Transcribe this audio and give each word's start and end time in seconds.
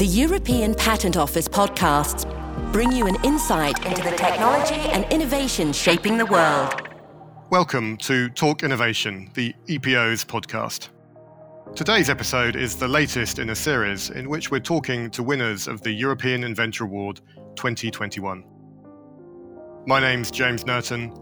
The 0.00 0.06
European 0.06 0.74
Patent 0.74 1.18
Office 1.18 1.46
podcasts 1.46 2.24
bring 2.72 2.90
you 2.90 3.06
an 3.06 3.22
insight 3.22 3.84
into 3.84 4.00
the 4.02 4.16
technology 4.16 4.80
and 4.92 5.04
innovation 5.12 5.74
shaping 5.74 6.16
the 6.16 6.24
world. 6.24 6.88
Welcome 7.50 7.98
to 7.98 8.30
Talk 8.30 8.62
Innovation, 8.62 9.30
the 9.34 9.54
EPO's 9.66 10.24
podcast. 10.24 10.88
Today's 11.76 12.08
episode 12.08 12.56
is 12.56 12.76
the 12.76 12.88
latest 12.88 13.38
in 13.38 13.50
a 13.50 13.54
series 13.54 14.08
in 14.08 14.30
which 14.30 14.50
we're 14.50 14.58
talking 14.58 15.10
to 15.10 15.22
winners 15.22 15.68
of 15.68 15.82
the 15.82 15.92
European 15.92 16.44
Inventor 16.44 16.84
Award 16.84 17.20
2021. 17.56 18.42
My 19.86 20.00
name's 20.00 20.30
James 20.30 20.64
Nurton, 20.64 21.14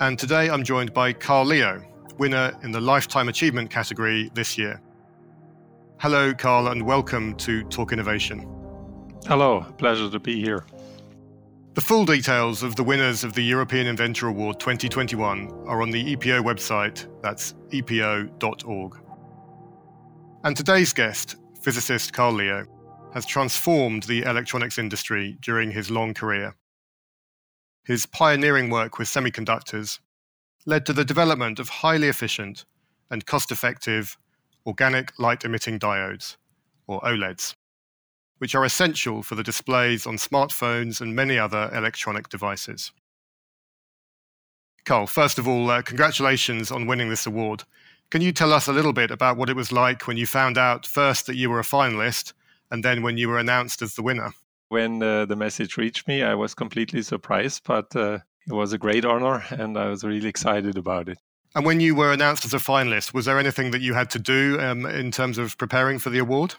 and 0.00 0.18
today 0.18 0.50
I'm 0.50 0.62
joined 0.62 0.92
by 0.92 1.14
Karl 1.14 1.46
Leo, 1.46 1.82
winner 2.18 2.52
in 2.62 2.70
the 2.70 2.82
Lifetime 2.82 3.30
Achievement 3.30 3.70
category 3.70 4.30
this 4.34 4.58
year. 4.58 4.82
Hello, 5.98 6.34
Karl, 6.34 6.68
and 6.68 6.84
welcome 6.84 7.34
to 7.36 7.64
Talk 7.64 7.90
Innovation. 7.90 8.40
Hello, 9.26 9.62
pleasure 9.78 10.10
to 10.10 10.18
be 10.18 10.42
here. 10.42 10.66
The 11.72 11.80
full 11.80 12.04
details 12.04 12.62
of 12.62 12.76
the 12.76 12.84
winners 12.84 13.24
of 13.24 13.32
the 13.32 13.42
European 13.42 13.86
Inventor 13.86 14.28
Award 14.28 14.60
2021 14.60 15.50
are 15.66 15.80
on 15.80 15.90
the 15.90 16.14
EPO 16.14 16.44
website, 16.44 17.06
that's 17.22 17.54
epo.org. 17.70 18.98
And 20.44 20.54
today's 20.54 20.92
guest, 20.92 21.36
physicist 21.62 22.12
Karl 22.12 22.34
Leo, 22.34 22.66
has 23.14 23.24
transformed 23.24 24.02
the 24.02 24.22
electronics 24.24 24.76
industry 24.76 25.38
during 25.40 25.70
his 25.70 25.90
long 25.90 26.12
career. 26.12 26.54
His 27.84 28.04
pioneering 28.04 28.68
work 28.68 28.98
with 28.98 29.08
semiconductors 29.08 30.00
led 30.66 30.84
to 30.84 30.92
the 30.92 31.06
development 31.06 31.58
of 31.58 31.70
highly 31.70 32.08
efficient 32.08 32.66
and 33.10 33.24
cost 33.24 33.50
effective 33.50 34.18
organic 34.66 35.18
light 35.18 35.44
emitting 35.44 35.78
diodes, 35.78 36.36
or 36.86 37.00
OLEDs, 37.00 37.54
which 38.38 38.54
are 38.54 38.64
essential 38.64 39.22
for 39.22 39.34
the 39.34 39.42
displays 39.42 40.06
on 40.06 40.16
smartphones 40.16 41.00
and 41.00 41.14
many 41.14 41.38
other 41.38 41.70
electronic 41.72 42.28
devices. 42.28 42.92
Karl, 44.84 45.06
first 45.06 45.38
of 45.38 45.48
all, 45.48 45.70
uh, 45.70 45.82
congratulations 45.82 46.70
on 46.70 46.86
winning 46.86 47.08
this 47.08 47.26
award. 47.26 47.64
Can 48.10 48.22
you 48.22 48.32
tell 48.32 48.52
us 48.52 48.68
a 48.68 48.72
little 48.72 48.92
bit 48.92 49.10
about 49.10 49.36
what 49.36 49.50
it 49.50 49.56
was 49.56 49.72
like 49.72 50.06
when 50.06 50.16
you 50.16 50.26
found 50.26 50.56
out 50.56 50.86
first 50.86 51.26
that 51.26 51.34
you 51.36 51.50
were 51.50 51.58
a 51.58 51.64
finalist 51.64 52.32
and 52.70 52.84
then 52.84 53.02
when 53.02 53.18
you 53.18 53.28
were 53.28 53.38
announced 53.38 53.82
as 53.82 53.94
the 53.94 54.02
winner? 54.02 54.32
When 54.68 55.02
uh, 55.02 55.26
the 55.26 55.34
message 55.34 55.76
reached 55.76 56.06
me, 56.06 56.22
I 56.22 56.34
was 56.34 56.54
completely 56.54 57.02
surprised, 57.02 57.62
but 57.64 57.94
uh, 57.96 58.18
it 58.46 58.52
was 58.52 58.72
a 58.72 58.78
great 58.78 59.04
honor 59.04 59.44
and 59.50 59.76
I 59.76 59.88
was 59.88 60.04
really 60.04 60.28
excited 60.28 60.76
about 60.76 61.08
it. 61.08 61.18
And 61.54 61.64
when 61.64 61.80
you 61.80 61.94
were 61.94 62.12
announced 62.12 62.44
as 62.44 62.54
a 62.54 62.58
finalist, 62.58 63.14
was 63.14 63.24
there 63.24 63.38
anything 63.38 63.70
that 63.70 63.80
you 63.80 63.94
had 63.94 64.10
to 64.10 64.18
do 64.18 64.60
um, 64.60 64.84
in 64.84 65.10
terms 65.10 65.38
of 65.38 65.56
preparing 65.56 65.98
for 65.98 66.10
the 66.10 66.18
award? 66.18 66.54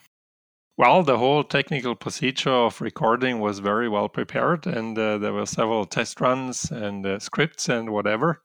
Well, 0.78 1.02
the 1.02 1.18
whole 1.18 1.44
technical 1.44 1.96
procedure 1.96 2.52
of 2.52 2.82
recording 2.82 3.40
was 3.40 3.60
very 3.60 3.90
well 3.90 4.10
prepared, 4.10 4.68
and 4.68 4.98
uh, 4.98 5.18
there 5.18 5.34
were 5.34 5.48
several 5.48 5.86
test 5.86 6.22
runs 6.22 6.70
and 6.70 7.06
uh, 7.06 7.20
scripts 7.20 7.68
and 7.68 7.90
whatever. 7.90 8.44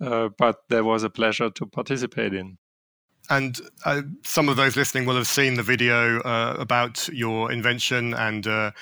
Uh, 0.00 0.30
but 0.38 0.62
there 0.68 0.82
was 0.82 1.04
a 1.04 1.10
pleasure 1.10 1.50
to 1.50 1.66
participate 1.66 2.32
in. 2.32 2.56
And 3.30 3.60
uh, 3.84 4.02
some 4.24 4.48
of 4.48 4.56
those 4.56 4.76
listening 4.76 5.06
will 5.06 5.16
have 5.16 5.26
seen 5.26 5.54
the 5.54 5.62
video 5.62 6.20
uh, 6.20 6.56
about 6.58 7.08
your 7.08 7.52
invention 7.52 8.14
and 8.14 8.46
uh, 8.46 8.72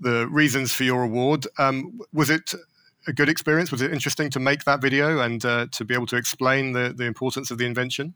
the 0.00 0.26
reasons 0.28 0.72
for 0.72 0.84
your 0.84 1.04
award. 1.04 1.46
Um, 1.58 2.00
was 2.12 2.28
it 2.28 2.54
a 3.06 3.12
good 3.12 3.28
experience? 3.28 3.70
Was 3.70 3.82
it 3.82 3.92
interesting 3.92 4.30
to 4.30 4.40
make 4.40 4.64
that 4.64 4.80
video 4.80 5.20
and 5.20 5.44
uh, 5.44 5.66
to 5.72 5.84
be 5.84 5.94
able 5.94 6.06
to 6.06 6.16
explain 6.16 6.72
the, 6.72 6.94
the 6.96 7.04
importance 7.04 7.50
of 7.50 7.58
the 7.58 7.66
invention? 7.66 8.14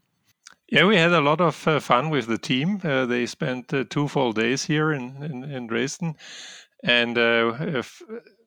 Yeah, 0.69 0.85
we 0.85 0.95
had 0.95 1.11
a 1.11 1.21
lot 1.21 1.41
of 1.41 1.67
uh, 1.67 1.79
fun 1.79 2.09
with 2.09 2.27
the 2.27 2.37
team. 2.37 2.79
Uh, 2.83 3.05
they 3.05 3.25
spent 3.25 3.73
uh, 3.73 3.83
two 3.89 4.07
full 4.07 4.31
days 4.31 4.65
here 4.65 4.93
in, 4.93 5.21
in, 5.21 5.43
in 5.43 5.67
Dresden. 5.67 6.15
And 6.83 7.17
uh, 7.17 7.83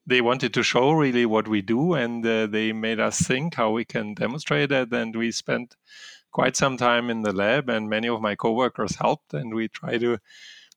they 0.06 0.20
wanted 0.20 0.55
to 0.55 0.62
show 0.62 0.92
really 0.92 1.27
what 1.27 1.48
we 1.48 1.62
do, 1.62 1.95
and 1.95 2.27
uh, 2.27 2.47
they 2.47 2.72
made 2.72 3.00
us 3.00 3.21
think 3.21 3.54
how 3.54 3.71
we 3.71 3.84
can 3.84 4.15
demonstrate 4.15 4.72
it. 4.72 4.93
And 4.93 5.15
we 5.15 5.31
spent 5.31 5.77
quite 6.33 6.56
some 6.56 6.77
time 6.77 7.10
in 7.10 7.22
the 7.22 7.33
lab, 7.33 7.69
and 7.69 7.88
many 7.88 8.09
of 8.09 8.21
my 8.21 8.34
coworkers 8.34 8.97
helped. 8.97 9.34
And 9.34 9.54
we 9.54 9.69
try 9.69 9.99
to 9.99 10.19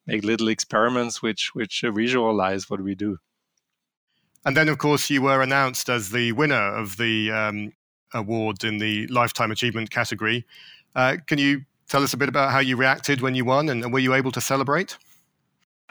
make 0.05 0.23
little 0.23 0.47
experiments 0.47 1.21
which 1.21 1.51
which 1.53 1.83
visualize 1.93 2.69
what 2.69 2.81
we 2.81 2.95
do. 2.95 3.17
And 4.45 4.55
then, 4.55 4.69
of 4.69 4.77
course, 4.77 5.09
you 5.09 5.21
were 5.21 5.41
announced 5.41 5.89
as 5.89 6.09
the 6.09 6.31
winner 6.31 6.55
of 6.55 6.97
the 6.97 7.31
um, 7.31 7.73
award 8.13 8.63
in 8.63 8.77
the 8.77 9.07
Lifetime 9.07 9.51
Achievement 9.51 9.89
category. 9.91 10.45
Uh, 10.95 11.17
can 11.27 11.37
you 11.37 11.65
tell 11.87 12.03
us 12.03 12.13
a 12.13 12.17
bit 12.17 12.29
about 12.29 12.51
how 12.51 12.59
you 12.59 12.75
reacted 12.75 13.21
when 13.21 13.35
you 13.35 13.45
won 13.45 13.69
and, 13.69 13.83
and 13.83 13.93
were 13.93 13.99
you 13.99 14.13
able 14.13 14.31
to 14.31 14.41
celebrate? 14.41 14.97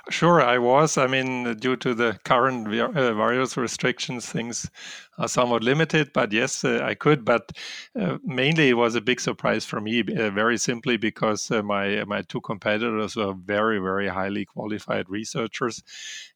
Sure, 0.08 0.40
I 0.40 0.58
was. 0.58 0.96
I 0.96 1.08
mean, 1.08 1.54
due 1.56 1.74
to 1.78 1.92
the 1.92 2.18
current 2.24 2.68
uh, 2.68 3.12
various 3.14 3.56
restrictions, 3.56 4.26
things 4.30 4.70
are 5.18 5.26
somewhat 5.26 5.64
limited. 5.64 6.12
But 6.12 6.30
yes, 6.32 6.64
uh, 6.64 6.80
I 6.84 6.94
could. 6.94 7.24
But 7.24 7.50
uh, 7.98 8.18
mainly, 8.22 8.68
it 8.68 8.74
was 8.74 8.94
a 8.94 9.00
big 9.00 9.18
surprise 9.20 9.64
for 9.64 9.80
me. 9.80 10.00
Uh, 10.02 10.30
very 10.30 10.58
simply 10.58 10.96
because 10.96 11.50
uh, 11.50 11.60
my 11.64 12.04
my 12.04 12.22
two 12.22 12.40
competitors 12.40 13.16
were 13.16 13.34
very, 13.34 13.80
very 13.80 14.06
highly 14.06 14.44
qualified 14.44 15.08
researchers, 15.08 15.82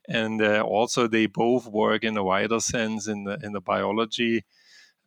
and 0.08 0.42
uh, 0.42 0.62
also 0.62 1.06
they 1.06 1.26
both 1.26 1.68
work 1.68 2.02
in 2.02 2.16
a 2.16 2.24
wider 2.24 2.58
sense 2.58 3.06
in 3.06 3.22
the 3.22 3.38
in 3.42 3.52
the 3.52 3.60
biology 3.60 4.44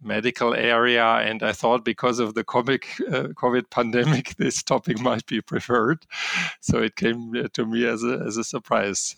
medical 0.04 0.54
area. 0.54 1.06
And 1.06 1.44
I 1.44 1.52
thought 1.52 1.86
because 1.86 2.20
of 2.20 2.34
the 2.34 2.44
COVID, 2.44 2.84
uh, 3.14 3.28
COVID 3.30 3.70
pandemic, 3.70 4.36
this 4.38 4.64
topic 4.64 5.00
might 5.00 5.26
be 5.26 5.42
preferred. 5.42 6.06
So 6.62 6.80
it 6.80 6.96
came 6.96 7.36
uh, 7.36 7.48
to 7.54 7.66
me 7.66 7.86
as 7.86 8.04
a, 8.04 8.24
as 8.26 8.38
a 8.38 8.44
surprise. 8.44 9.16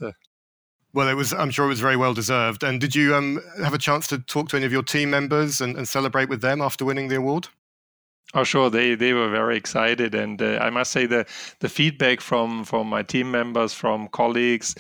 Well, 0.94 1.09
it 1.09 1.16
was. 1.16 1.34
I'm 1.34 1.51
sure 1.51 1.66
it 1.66 1.69
was 1.69 1.81
very 1.81 1.97
well 1.97 2.13
deserved. 2.13 2.63
And 2.63 2.79
did 2.79 2.95
you 2.95 3.16
um, 3.16 3.41
have 3.62 3.74
a 3.74 3.78
chance 3.78 4.07
to 4.07 4.19
talk 4.19 4.47
to 4.50 4.56
any 4.56 4.66
of 4.66 4.72
your 4.72 4.81
team 4.81 5.09
members 5.09 5.59
and, 5.59 5.75
and 5.75 5.85
celebrate 5.85 6.29
with 6.29 6.40
them 6.40 6.62
after 6.62 6.85
winning 6.85 7.09
the 7.09 7.18
award? 7.18 7.50
Oh, 8.34 8.45
sure. 8.45 8.69
They 8.69 8.95
they 8.95 9.12
were 9.12 9.29
very 9.29 9.57
excited, 9.57 10.16
and 10.16 10.41
uh, 10.41 10.57
I 10.62 10.69
must 10.69 10.91
say 10.91 11.06
the 11.06 11.25
the 11.59 11.68
feedback 11.68 12.22
from 12.22 12.63
from 12.63 12.88
my 12.88 13.03
team 13.03 13.29
members, 13.29 13.74
from 13.74 14.07
colleagues, 14.07 14.74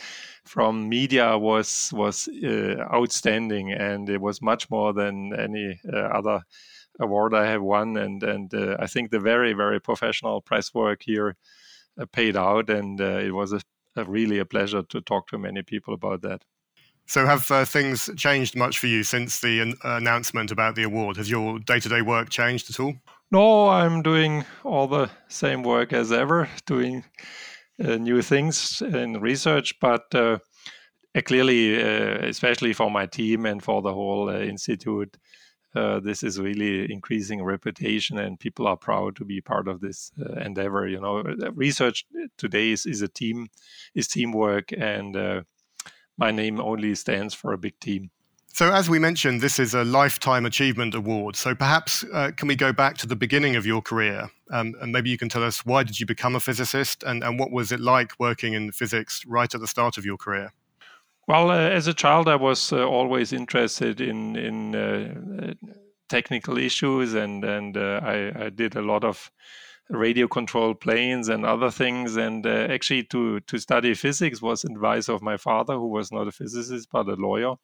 from 0.45 0.87
media 0.87 1.37
was 1.37 1.91
was 1.93 2.27
uh, 2.27 2.75
outstanding, 2.93 3.71
and 3.71 4.09
it 4.09 4.21
was 4.21 4.41
much 4.41 4.69
more 4.69 4.93
than 4.93 5.33
any 5.37 5.79
uh, 5.91 5.97
other 5.97 6.41
award 6.99 7.33
I 7.33 7.45
have 7.45 7.61
won. 7.61 7.97
And 7.97 8.23
and 8.23 8.53
uh, 8.53 8.77
I 8.79 8.87
think 8.87 9.11
the 9.11 9.19
very 9.19 9.53
very 9.53 9.79
professional 9.79 10.41
press 10.41 10.73
work 10.73 11.01
here 11.03 11.35
uh, 11.99 12.05
paid 12.11 12.37
out, 12.37 12.69
and 12.69 13.01
uh, 13.01 13.19
it 13.19 13.31
was 13.31 13.53
a, 13.53 13.61
a, 13.95 14.03
really 14.03 14.39
a 14.39 14.45
pleasure 14.45 14.83
to 14.83 15.01
talk 15.01 15.27
to 15.27 15.37
many 15.37 15.63
people 15.63 15.93
about 15.93 16.21
that. 16.21 16.43
So, 17.07 17.25
have 17.25 17.49
uh, 17.51 17.65
things 17.65 18.09
changed 18.17 18.55
much 18.55 18.79
for 18.79 18.87
you 18.87 19.03
since 19.03 19.39
the 19.39 19.61
an- 19.61 19.77
announcement 19.83 20.51
about 20.51 20.75
the 20.75 20.83
award? 20.83 21.17
Has 21.17 21.29
your 21.29 21.59
day 21.59 21.79
to 21.79 21.89
day 21.89 22.01
work 22.01 22.29
changed 22.29 22.69
at 22.69 22.79
all? 22.79 22.95
No, 23.31 23.67
I'm 23.69 24.01
doing 24.01 24.45
all 24.63 24.87
the 24.87 25.09
same 25.27 25.63
work 25.63 25.93
as 25.93 26.11
ever, 26.11 26.49
doing 26.65 27.03
new 27.77 28.21
things 28.21 28.81
in 28.81 29.19
research, 29.19 29.79
but 29.79 30.13
uh, 30.15 30.39
clearly, 31.25 31.81
uh, 31.81 32.25
especially 32.25 32.73
for 32.73 32.91
my 32.91 33.05
team 33.05 33.45
and 33.45 33.63
for 33.63 33.81
the 33.81 33.93
whole 33.93 34.29
institute, 34.29 35.17
uh, 35.75 35.99
this 35.99 36.23
is 36.23 36.39
really 36.39 36.91
increasing 36.91 37.43
reputation 37.43 38.17
and 38.17 38.39
people 38.39 38.65
are 38.65 38.77
proud 38.77 39.15
to 39.17 39.25
be 39.25 39.41
part 39.41 39.67
of 39.67 39.81
this 39.81 40.11
uh, 40.19 40.33
endeavor 40.39 40.87
you 40.87 40.99
know. 40.99 41.21
Research 41.53 42.05
today 42.37 42.71
is, 42.71 42.85
is 42.85 43.01
a 43.01 43.09
team 43.09 43.47
is 43.93 44.07
teamwork 44.07 44.71
and 44.71 45.17
uh, 45.17 45.41
my 46.17 46.31
name 46.31 46.61
only 46.61 46.95
stands 46.95 47.33
for 47.33 47.51
a 47.51 47.57
big 47.57 47.77
team 47.79 48.09
so, 48.55 48.71
as 48.71 48.89
we 48.89 48.99
mentioned, 48.99 49.41
this 49.41 49.59
is 49.59 49.73
a 49.73 49.83
lifetime 49.83 50.45
achievement 50.45 50.95
award. 50.95 51.35
So, 51.35 51.53
perhaps 51.53 52.05
uh, 52.13 52.31
can 52.37 52.47
we 52.47 52.55
go 52.55 52.71
back 52.71 52.97
to 52.99 53.05
the 53.05 53.15
beginning 53.15 53.57
of 53.57 53.65
your 53.65 53.81
career, 53.81 54.31
um, 54.49 54.75
and 54.79 54.93
maybe 54.93 55.09
you 55.09 55.17
can 55.17 55.27
tell 55.27 55.43
us 55.43 55.65
why 55.65 55.83
did 55.83 55.99
you 55.99 56.05
become 56.05 56.37
a 56.37 56.39
physicist, 56.39 57.03
and, 57.03 57.21
and 57.21 57.37
what 57.37 57.51
was 57.51 57.73
it 57.73 57.81
like 57.81 58.13
working 58.17 58.53
in 58.53 58.71
physics 58.71 59.25
right 59.27 59.53
at 59.53 59.59
the 59.59 59.67
start 59.67 59.97
of 59.97 60.05
your 60.05 60.15
career? 60.15 60.53
Well, 61.27 61.51
uh, 61.51 61.57
as 61.57 61.87
a 61.87 61.93
child, 61.93 62.29
I 62.29 62.37
was 62.37 62.71
uh, 62.71 62.87
always 62.87 63.33
interested 63.33 63.99
in 63.99 64.37
in 64.37 64.73
uh, 64.73 65.53
technical 66.07 66.57
issues, 66.57 67.13
and 67.13 67.43
and 67.43 67.75
uh, 67.75 67.99
I, 68.01 68.45
I, 68.45 68.49
did 68.51 68.77
a 68.77 68.81
lot 68.81 69.03
of 69.03 69.31
radio 69.89 70.29
control 70.29 70.75
planes 70.75 71.27
and 71.27 71.45
other 71.45 71.71
things. 71.71 72.15
And 72.15 72.47
uh, 72.47 72.67
actually, 72.69 73.03
to 73.07 73.41
to 73.41 73.57
study 73.57 73.93
physics 73.95 74.41
was 74.41 74.63
advice 74.63 75.09
of 75.09 75.21
my 75.21 75.35
father, 75.35 75.73
who 75.73 75.89
was 75.89 76.09
not 76.09 76.29
a 76.29 76.31
physicist 76.31 76.87
but 76.89 77.09
a 77.09 77.15
lawyer 77.15 77.55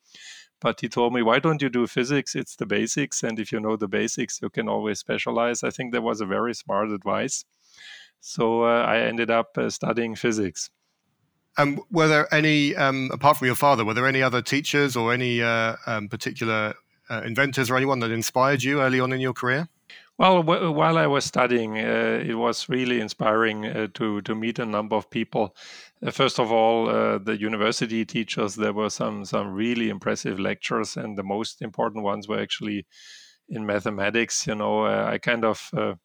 but 0.61 0.79
he 0.79 0.87
told 0.87 1.13
me, 1.13 1.21
why 1.21 1.39
don't 1.39 1.61
you 1.61 1.69
do 1.69 1.87
physics? 1.87 2.35
It's 2.35 2.55
the 2.55 2.65
basics. 2.65 3.23
And 3.23 3.39
if 3.39 3.51
you 3.51 3.59
know 3.59 3.75
the 3.75 3.87
basics, 3.87 4.39
you 4.41 4.49
can 4.49 4.69
always 4.69 4.99
specialize. 4.99 5.63
I 5.63 5.71
think 5.71 5.91
that 5.91 6.03
was 6.03 6.21
a 6.21 6.25
very 6.25 6.53
smart 6.53 6.91
advice. 6.91 7.43
So 8.19 8.63
uh, 8.63 8.83
I 8.83 8.99
ended 8.99 9.31
up 9.31 9.57
uh, 9.57 9.69
studying 9.69 10.15
physics. 10.15 10.69
Um, 11.57 11.81
were 11.91 12.07
there 12.07 12.33
any, 12.33 12.75
um, 12.75 13.09
apart 13.11 13.37
from 13.37 13.47
your 13.47 13.55
father, 13.55 13.83
were 13.83 13.95
there 13.95 14.07
any 14.07 14.21
other 14.21 14.41
teachers 14.41 14.95
or 14.95 15.11
any 15.11 15.41
uh, 15.41 15.75
um, 15.85 16.07
particular 16.07 16.75
uh, 17.09 17.21
inventors 17.25 17.69
or 17.69 17.75
anyone 17.75 17.99
that 17.99 18.11
inspired 18.11 18.63
you 18.63 18.81
early 18.81 18.99
on 18.99 19.11
in 19.11 19.19
your 19.19 19.33
career? 19.33 19.67
Well, 20.17 20.43
w- 20.43 20.71
while 20.71 20.97
I 20.97 21.07
was 21.07 21.25
studying, 21.25 21.77
uh, 21.79 22.23
it 22.23 22.35
was 22.35 22.69
really 22.69 23.01
inspiring 23.01 23.65
uh, 23.65 23.87
to 23.95 24.21
to 24.21 24.35
meet 24.35 24.59
a 24.59 24.65
number 24.65 24.95
of 24.95 25.09
people. 25.09 25.55
Uh, 26.05 26.11
first 26.11 26.39
of 26.39 26.51
all, 26.51 26.89
uh, 26.89 27.17
the 27.19 27.37
university 27.39 28.05
teachers. 28.05 28.55
There 28.55 28.73
were 28.73 28.89
some 28.89 29.25
some 29.25 29.53
really 29.53 29.89
impressive 29.89 30.39
lectures, 30.39 30.97
and 30.97 31.17
the 31.17 31.23
most 31.23 31.61
important 31.61 32.03
ones 32.03 32.27
were 32.27 32.39
actually 32.39 32.85
in 33.49 33.65
mathematics. 33.65 34.47
You 34.47 34.55
know, 34.55 34.85
uh, 34.85 35.09
I 35.11 35.17
kind 35.19 35.45
of 35.45 35.69
uh, 35.77 35.95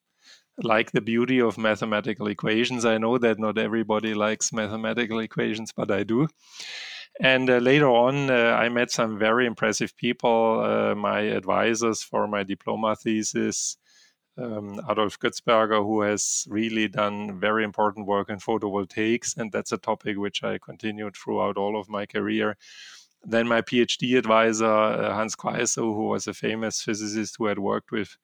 like 0.62 0.92
the 0.92 1.00
beauty 1.00 1.40
of 1.40 1.58
mathematical 1.58 2.26
equations. 2.28 2.84
I 2.84 2.98
know 2.98 3.18
that 3.18 3.38
not 3.38 3.58
everybody 3.58 4.14
likes 4.14 4.52
mathematical 4.52 5.20
equations, 5.20 5.72
but 5.72 5.90
I 5.90 6.02
do. 6.02 6.28
And 7.20 7.48
uh, 7.48 7.58
later 7.58 7.88
on, 7.88 8.30
uh, 8.30 8.56
I 8.60 8.68
met 8.68 8.90
some 8.90 9.18
very 9.18 9.46
impressive 9.46 9.96
people, 9.96 10.60
uh, 10.60 10.94
my 10.94 11.20
advisors 11.20 12.02
for 12.02 12.28
my 12.28 12.42
diploma 12.42 12.94
thesis, 12.96 13.78
um, 14.38 14.80
Adolf 14.90 15.18
Götzberger, 15.18 15.82
who 15.84 16.02
has 16.02 16.46
really 16.48 16.88
done 16.88 17.38
very 17.40 17.64
important 17.64 18.06
work 18.06 18.28
in 18.30 18.38
photovoltaics. 18.38 19.36
And 19.36 19.52
that's 19.52 19.72
a 19.72 19.78
topic 19.78 20.16
which 20.18 20.44
I 20.44 20.58
continued 20.58 21.16
throughout 21.16 21.56
all 21.56 21.78
of 21.78 21.88
my 21.88 22.06
career. 22.06 22.56
Then 23.24 23.48
my 23.48 23.62
PhD 23.62 24.16
advisor, 24.16 24.66
uh, 24.66 25.14
Hans 25.14 25.34
Queisser, 25.34 25.82
who 25.82 26.08
was 26.08 26.26
a 26.26 26.34
famous 26.34 26.82
physicist 26.82 27.36
who 27.38 27.46
had 27.46 27.58
worked 27.58 27.90
with 27.90 28.16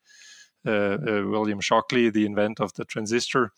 uh, 0.65 0.71
uh, 0.71 1.23
William 1.25 1.59
Shockley, 1.59 2.09
the 2.09 2.25
inventor 2.25 2.63
of 2.63 2.73
the 2.73 2.85
transistor. 2.85 3.51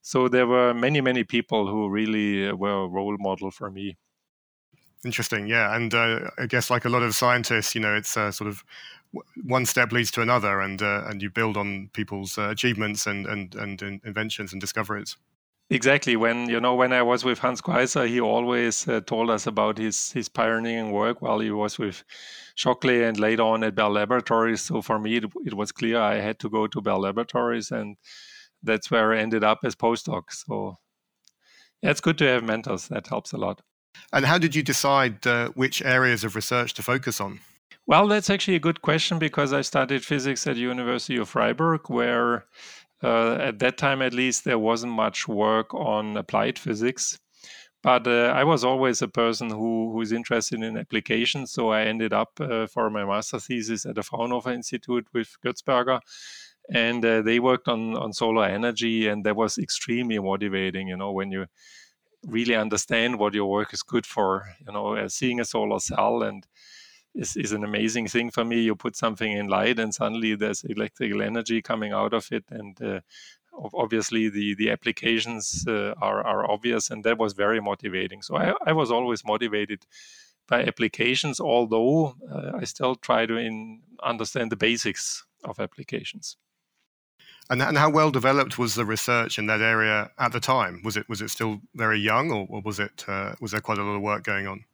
So 0.00 0.28
there 0.28 0.46
were 0.46 0.72
many, 0.72 1.00
many 1.00 1.24
people 1.24 1.66
who 1.66 1.90
really 1.90 2.48
uh, 2.48 2.54
were 2.54 2.84
a 2.84 2.88
role 2.88 3.16
model 3.18 3.50
for 3.50 3.70
me. 3.70 3.98
Interesting, 5.04 5.46
yeah, 5.46 5.76
and 5.76 5.94
uh, 5.94 6.30
I 6.38 6.46
guess 6.46 6.70
like 6.70 6.84
a 6.84 6.88
lot 6.88 7.02
of 7.02 7.14
scientists, 7.14 7.74
you 7.74 7.80
know, 7.80 7.94
it's 7.94 8.16
uh, 8.16 8.32
sort 8.32 8.48
of 8.48 8.64
one 9.44 9.64
step 9.66 9.92
leads 9.92 10.10
to 10.12 10.22
another, 10.22 10.60
and 10.60 10.82
uh, 10.82 11.04
and 11.06 11.22
you 11.22 11.30
build 11.30 11.56
on 11.56 11.90
people's 11.92 12.38
uh, 12.38 12.48
achievements 12.50 13.06
and, 13.06 13.26
and 13.26 13.54
and 13.54 13.82
inventions 13.82 14.52
and 14.52 14.60
discoveries. 14.60 15.16
Exactly. 15.70 16.16
When 16.16 16.48
you 16.48 16.60
know 16.60 16.74
when 16.74 16.92
I 16.92 17.02
was 17.02 17.24
with 17.24 17.38
Hans 17.40 17.60
Queisser, 17.60 18.06
he 18.06 18.20
always 18.20 18.86
uh, 18.88 19.00
told 19.00 19.30
us 19.30 19.46
about 19.46 19.78
his 19.78 20.12
his 20.12 20.28
pioneering 20.28 20.90
work 20.92 21.20
while 21.22 21.40
he 21.40 21.50
was 21.50 21.78
with 21.78 22.04
Shockley 22.54 23.02
and 23.04 23.18
later 23.18 23.42
on 23.42 23.64
at 23.64 23.74
Bell 23.74 23.90
Laboratories. 23.90 24.62
So 24.62 24.82
for 24.82 24.98
me, 24.98 25.16
it, 25.16 25.24
it 25.44 25.54
was 25.54 25.72
clear 25.72 26.00
I 26.00 26.16
had 26.20 26.38
to 26.40 26.48
go 26.50 26.66
to 26.68 26.80
Bell 26.80 27.00
Laboratories, 27.00 27.70
and 27.72 27.96
that's 28.62 28.90
where 28.90 29.12
I 29.12 29.18
ended 29.18 29.44
up 29.44 29.60
as 29.64 29.74
postdoc. 29.76 30.32
So 30.32 30.78
yeah, 31.82 31.90
it's 31.90 32.00
good 32.00 32.18
to 32.18 32.24
have 32.26 32.44
mentors. 32.44 32.88
That 32.88 33.06
helps 33.06 33.32
a 33.32 33.38
lot. 33.38 33.62
And 34.12 34.24
how 34.24 34.38
did 34.38 34.54
you 34.54 34.62
decide 34.62 35.26
uh, 35.26 35.48
which 35.50 35.82
areas 35.82 36.24
of 36.24 36.36
research 36.36 36.74
to 36.74 36.82
focus 36.82 37.20
on? 37.20 37.40
Well, 37.86 38.08
that's 38.08 38.30
actually 38.30 38.56
a 38.56 38.60
good 38.60 38.82
question 38.82 39.18
because 39.18 39.52
I 39.52 39.60
studied 39.60 40.04
physics 40.04 40.46
at 40.46 40.56
University 40.56 41.16
of 41.18 41.28
Freiburg, 41.28 41.88
where 41.88 42.46
uh, 43.02 43.34
at 43.34 43.58
that 43.60 43.78
time 43.78 44.02
at 44.02 44.12
least 44.12 44.44
there 44.44 44.58
wasn't 44.58 44.92
much 44.92 45.28
work 45.28 45.72
on 45.72 46.16
applied 46.16 46.58
physics. 46.58 47.18
But 47.82 48.08
uh, 48.08 48.32
I 48.34 48.42
was 48.42 48.64
always 48.64 49.02
a 49.02 49.06
person 49.06 49.50
who 49.50 49.92
who 49.92 50.00
is 50.00 50.10
interested 50.10 50.60
in 50.60 50.76
applications, 50.76 51.52
so 51.52 51.68
I 51.68 51.82
ended 51.82 52.12
up 52.12 52.30
uh, 52.40 52.66
for 52.66 52.90
my 52.90 53.04
master 53.04 53.38
thesis 53.38 53.86
at 53.86 53.94
the 53.94 54.02
Fraunhofer 54.02 54.50
Institute 54.50 55.06
with 55.12 55.36
Götzberger, 55.44 56.00
and 56.68 57.04
uh, 57.04 57.22
they 57.22 57.38
worked 57.38 57.68
on 57.68 57.96
on 57.96 58.12
solar 58.12 58.46
energy, 58.46 59.06
and 59.06 59.24
that 59.24 59.36
was 59.36 59.58
extremely 59.58 60.18
motivating. 60.18 60.88
You 60.88 60.96
know, 60.96 61.12
when 61.12 61.30
you 61.30 61.46
really 62.26 62.56
understand 62.56 63.18
what 63.18 63.34
your 63.34 63.48
work 63.48 63.72
is 63.72 63.82
good 63.82 64.06
for, 64.06 64.44
you 64.66 64.72
know, 64.72 65.08
seeing 65.08 65.40
a 65.40 65.44
solar 65.44 65.78
cell 65.80 66.22
and 66.22 66.46
is, 67.14 67.36
is 67.36 67.52
an 67.52 67.64
amazing 67.64 68.08
thing 68.08 68.30
for 68.30 68.44
me. 68.44 68.60
You 68.60 68.76
put 68.76 68.96
something 68.96 69.32
in 69.32 69.48
light, 69.48 69.78
and 69.78 69.94
suddenly 69.94 70.34
there's 70.34 70.64
electrical 70.64 71.22
energy 71.22 71.62
coming 71.62 71.92
out 71.92 72.12
of 72.12 72.30
it, 72.30 72.44
and 72.50 72.80
uh, 72.82 73.00
obviously 73.74 74.28
the 74.28 74.54
the 74.54 74.70
applications 74.70 75.64
uh, 75.66 75.94
are 76.00 76.22
are 76.26 76.50
obvious, 76.50 76.90
and 76.90 77.04
that 77.04 77.18
was 77.18 77.32
very 77.32 77.60
motivating. 77.60 78.22
So 78.22 78.36
I, 78.36 78.54
I 78.66 78.72
was 78.72 78.90
always 78.90 79.24
motivated 79.24 79.86
by 80.48 80.62
applications, 80.64 81.40
although 81.40 82.14
uh, 82.30 82.52
I 82.60 82.64
still 82.64 82.94
try 82.94 83.26
to 83.26 83.36
in, 83.36 83.82
understand 84.02 84.52
the 84.52 84.56
basics 84.56 85.24
of 85.44 85.58
applications. 85.58 86.36
And, 87.48 87.62
and 87.62 87.78
how 87.78 87.90
well 87.90 88.10
developed 88.10 88.58
was 88.58 88.74
the 88.74 88.84
research 88.84 89.38
in 89.38 89.46
that 89.46 89.60
area 89.60 90.10
at 90.18 90.32
the 90.32 90.40
time? 90.40 90.80
Was 90.84 90.96
it 90.96 91.08
was 91.08 91.22
it 91.22 91.30
still 91.30 91.60
very 91.74 91.98
young, 91.98 92.32
or, 92.32 92.60
was 92.60 92.80
it 92.80 93.04
uh, 93.06 93.34
was 93.40 93.52
there 93.52 93.60
quite 93.60 93.78
a 93.78 93.84
lot 93.84 93.94
of 93.94 94.02
work 94.02 94.24
going 94.24 94.46
on? 94.46 94.64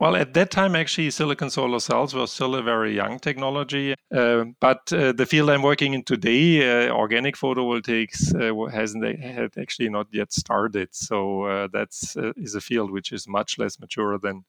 Well, 0.00 0.16
at 0.16 0.34
that 0.34 0.50
time, 0.50 0.74
actually, 0.74 1.10
silicon 1.10 1.48
solar 1.48 1.78
cells 1.78 2.12
were 2.12 2.26
still 2.26 2.56
a 2.56 2.62
very 2.62 2.92
young 2.92 3.20
technology. 3.20 3.94
Uh, 4.12 4.46
but 4.58 4.92
uh, 4.92 5.12
the 5.12 5.26
field 5.26 5.48
I'm 5.50 5.62
working 5.62 5.94
in 5.94 6.02
today, 6.02 6.88
uh, 6.88 6.92
organic 6.92 7.36
photovoltaics, 7.36 8.34
uh, 8.34 8.68
hasn't 8.68 9.20
had 9.20 9.52
actually 9.56 9.90
not 9.90 10.08
yet 10.10 10.32
started. 10.32 10.88
So 10.92 11.44
uh, 11.44 11.68
that's 11.72 12.16
uh, 12.16 12.32
is 12.36 12.56
a 12.56 12.60
field 12.60 12.90
which 12.90 13.12
is 13.12 13.28
much 13.28 13.58
less 13.58 13.78
mature 13.78 14.18
than 14.18 14.44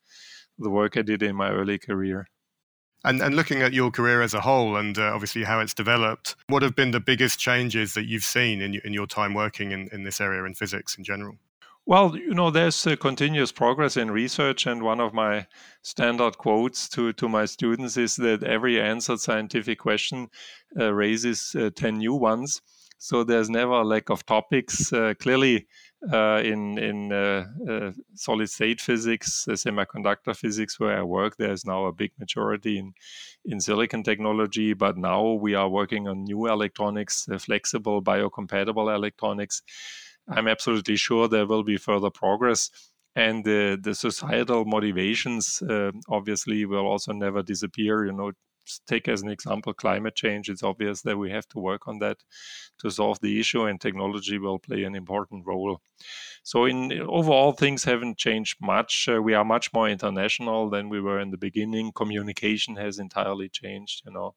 the 0.57 0.71
work 0.71 0.97
I 0.97 1.03
did 1.03 1.21
in 1.21 1.35
my 1.35 1.51
early 1.51 1.77
career. 1.77 2.27
And, 3.05 3.21
and 3.21 3.35
looking 3.35 3.61
at 3.61 3.73
your 3.73 3.91
career 3.91 4.21
as 4.21 4.33
a 4.33 4.41
whole 4.41 4.77
and 4.77 4.97
obviously 4.97 5.43
how 5.43 5.59
it's 5.59 5.73
developed, 5.73 6.35
what 6.47 6.63
have 6.63 6.75
been 6.75 6.91
the 6.91 7.01
biggest 7.01 7.37
changes 7.37 7.93
that 7.95 8.05
you've 8.05 8.23
seen 8.23 8.61
in, 8.61 8.75
in 8.85 8.93
your 8.93 9.07
time 9.07 9.33
working 9.33 9.71
in, 9.71 9.89
in 9.91 10.03
this 10.03 10.21
area 10.21 10.43
in 10.45 10.53
physics 10.53 10.97
in 10.97 11.03
general? 11.03 11.37
Well, 11.85 12.15
you 12.15 12.33
know, 12.33 12.49
there's 12.49 12.87
a 12.87 12.95
continuous 12.95 13.51
progress 13.51 13.97
in 13.97 14.09
research, 14.09 14.65
and 14.65 14.83
one 14.83 15.01
of 15.01 15.13
my 15.13 15.47
standard 15.81 16.37
quotes 16.37 16.87
to, 16.89 17.11
to 17.11 17.27
my 17.27 17.43
students 17.43 17.97
is 17.97 18.15
that 18.15 18.41
every 18.41 18.79
answered 18.79 19.19
scientific 19.19 19.79
question 19.79 20.29
uh, 20.79 20.93
raises 20.93 21.53
uh, 21.59 21.71
10 21.75 21.97
new 21.97 22.13
ones. 22.13 22.61
So 22.99 23.25
there's 23.25 23.49
never 23.49 23.73
a 23.73 23.83
lack 23.83 24.09
of 24.09 24.25
topics. 24.25 24.93
Uh, 24.93 25.13
clearly, 25.19 25.57
uh, 25.57 25.61
in 26.11 26.77
in 26.77 27.13
uh, 27.13 27.45
uh, 27.69 27.91
solid 28.15 28.49
state 28.49 28.81
physics, 28.81 29.45
semiconductor 29.49 30.35
physics, 30.35 30.79
where 30.79 30.97
I 30.97 31.03
work, 31.03 31.37
there's 31.37 31.65
now 31.65 31.85
a 31.85 31.93
big 31.93 32.11
majority 32.19 32.77
in 32.77 32.93
in 33.45 33.59
silicon 33.59 34.03
technology. 34.03 34.73
But 34.73 34.97
now 34.97 35.33
we 35.33 35.55
are 35.55 35.69
working 35.69 36.07
on 36.07 36.23
new 36.23 36.47
electronics, 36.47 37.27
flexible, 37.39 38.01
biocompatible 38.01 38.93
electronics. 38.93 39.61
I'm 40.27 40.47
absolutely 40.47 40.95
sure 40.95 41.27
there 41.27 41.47
will 41.47 41.63
be 41.63 41.77
further 41.77 42.09
progress. 42.09 42.69
And 43.15 43.45
the, 43.45 43.77
the 43.79 43.93
societal 43.93 44.65
motivations 44.65 45.61
uh, 45.61 45.91
obviously 46.09 46.65
will 46.65 46.87
also 46.87 47.11
never 47.13 47.43
disappear. 47.43 48.05
You 48.05 48.13
know, 48.13 48.31
take 48.87 49.07
as 49.07 49.21
an 49.21 49.29
example 49.29 49.73
climate 49.73 50.15
change. 50.15 50.49
It's 50.49 50.63
obvious 50.63 51.01
that 51.03 51.17
we 51.17 51.31
have 51.31 51.47
to 51.49 51.59
work 51.59 51.87
on 51.87 51.99
that 51.99 52.17
to 52.79 52.89
solve 52.89 53.19
the 53.21 53.39
issue, 53.39 53.63
and 53.63 53.79
technology 53.79 54.37
will 54.37 54.59
play 54.59 54.83
an 54.83 54.95
important 54.95 55.45
role. 55.45 55.81
So, 56.43 56.65
in 56.65 56.91
overall, 57.01 57.53
things 57.53 57.83
haven't 57.83 58.17
changed 58.17 58.57
much. 58.61 59.07
Uh, 59.11 59.21
we 59.21 59.33
are 59.33 59.45
much 59.45 59.73
more 59.73 59.89
international 59.89 60.69
than 60.69 60.89
we 60.89 61.01
were 61.01 61.19
in 61.19 61.31
the 61.31 61.37
beginning. 61.37 61.91
Communication 61.93 62.75
has 62.75 62.99
entirely 62.99 63.49
changed. 63.49 64.03
You 64.05 64.13
know, 64.13 64.35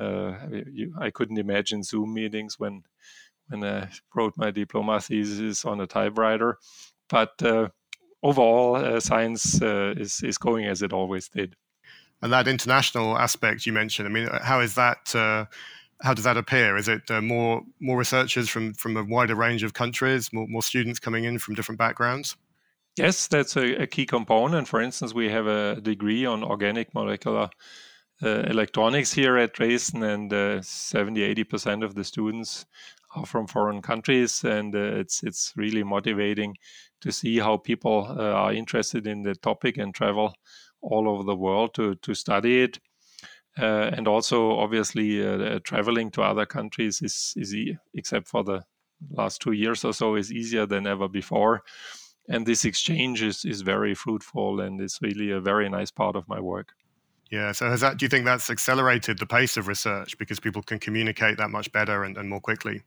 uh, 0.00 0.48
you, 0.72 0.94
I 0.98 1.10
couldn't 1.10 1.38
imagine 1.38 1.82
Zoom 1.82 2.14
meetings 2.14 2.58
when 2.58 2.82
when 3.48 3.64
I 3.64 3.90
wrote 4.14 4.34
my 4.36 4.50
diploma 4.50 5.00
thesis 5.00 5.64
on 5.64 5.80
a 5.80 5.86
typewriter. 5.86 6.58
But 7.08 7.42
uh, 7.42 7.68
overall, 8.22 8.76
uh, 8.76 9.00
science 9.00 9.60
uh, 9.62 9.94
is 9.96 10.22
is 10.22 10.38
going 10.38 10.66
as 10.66 10.82
it 10.82 10.92
always 10.92 11.28
did. 11.28 11.56
And 12.22 12.32
that 12.32 12.46
international 12.46 13.18
aspect 13.18 13.66
you 13.66 13.72
mentioned, 13.72 14.06
I 14.08 14.10
mean, 14.10 14.28
how 14.42 14.60
is 14.60 14.74
that? 14.76 15.14
Uh, 15.14 15.46
how 16.02 16.14
does 16.14 16.24
that 16.24 16.36
appear? 16.36 16.76
Is 16.76 16.88
it 16.88 17.10
uh, 17.10 17.20
more 17.20 17.62
more 17.80 17.98
researchers 17.98 18.48
from 18.48 18.74
from 18.74 18.96
a 18.96 19.04
wider 19.04 19.34
range 19.34 19.62
of 19.62 19.74
countries, 19.74 20.32
more 20.32 20.46
more 20.46 20.62
students 20.62 21.00
coming 21.00 21.24
in 21.24 21.38
from 21.38 21.54
different 21.54 21.78
backgrounds? 21.78 22.36
Yes, 22.96 23.26
that's 23.26 23.56
a, 23.56 23.82
a 23.82 23.86
key 23.86 24.06
component. 24.06 24.68
For 24.68 24.80
instance, 24.80 25.14
we 25.14 25.30
have 25.30 25.46
a 25.46 25.80
degree 25.80 26.26
on 26.26 26.44
organic 26.44 26.94
molecular 26.94 27.48
uh, 28.22 28.42
electronics 28.42 29.12
here 29.12 29.36
at 29.38 29.54
Dresden, 29.54 30.02
and 30.02 30.32
uh, 30.32 30.62
70 30.62 31.34
80% 31.34 31.82
of 31.82 31.94
the 31.94 32.04
students 32.04 32.66
are 33.16 33.26
from 33.26 33.46
foreign 33.46 33.82
countries, 33.82 34.44
and 34.44 34.74
uh, 34.74 35.00
it's 35.00 35.22
it's 35.22 35.52
really 35.56 35.82
motivating 35.82 36.56
to 37.00 37.10
see 37.10 37.38
how 37.38 37.56
people 37.56 38.06
uh, 38.08 38.22
are 38.22 38.52
interested 38.52 39.06
in 39.06 39.22
the 39.22 39.34
topic 39.34 39.76
and 39.78 39.94
travel 39.94 40.34
all 40.82 41.08
over 41.08 41.22
the 41.22 41.36
world 41.36 41.74
to 41.74 41.94
to 41.96 42.14
study 42.14 42.62
it. 42.62 42.78
Uh, 43.58 43.90
and 43.96 44.08
also, 44.08 44.52
obviously, 44.58 45.24
uh, 45.26 45.58
traveling 45.62 46.10
to 46.10 46.22
other 46.22 46.46
countries 46.46 47.02
is 47.02 47.34
is 47.36 47.54
except 47.94 48.28
for 48.28 48.42
the 48.42 48.62
last 49.10 49.40
two 49.40 49.52
years 49.52 49.84
or 49.84 49.92
so 49.92 50.14
is 50.14 50.32
easier 50.32 50.66
than 50.66 50.86
ever 50.86 51.08
before. 51.08 51.62
And 52.28 52.46
this 52.46 52.64
exchange 52.64 53.22
is, 53.22 53.44
is 53.44 53.62
very 53.62 53.94
fruitful 53.94 54.60
and 54.60 54.80
it's 54.80 55.02
really 55.02 55.30
a 55.32 55.40
very 55.40 55.68
nice 55.68 55.90
part 55.90 56.16
of 56.16 56.28
my 56.28 56.40
work. 56.40 56.68
Yeah. 57.30 57.52
So 57.52 57.68
has 57.68 57.80
that? 57.80 57.96
Do 57.96 58.04
you 58.04 58.08
think 58.08 58.24
that's 58.24 58.50
accelerated 58.50 59.18
the 59.18 59.26
pace 59.26 59.56
of 59.56 59.66
research 59.66 60.16
because 60.18 60.38
people 60.38 60.62
can 60.62 60.78
communicate 60.78 61.38
that 61.38 61.50
much 61.50 61.72
better 61.72 62.04
and, 62.04 62.16
and 62.16 62.28
more 62.28 62.40
quickly? 62.40 62.82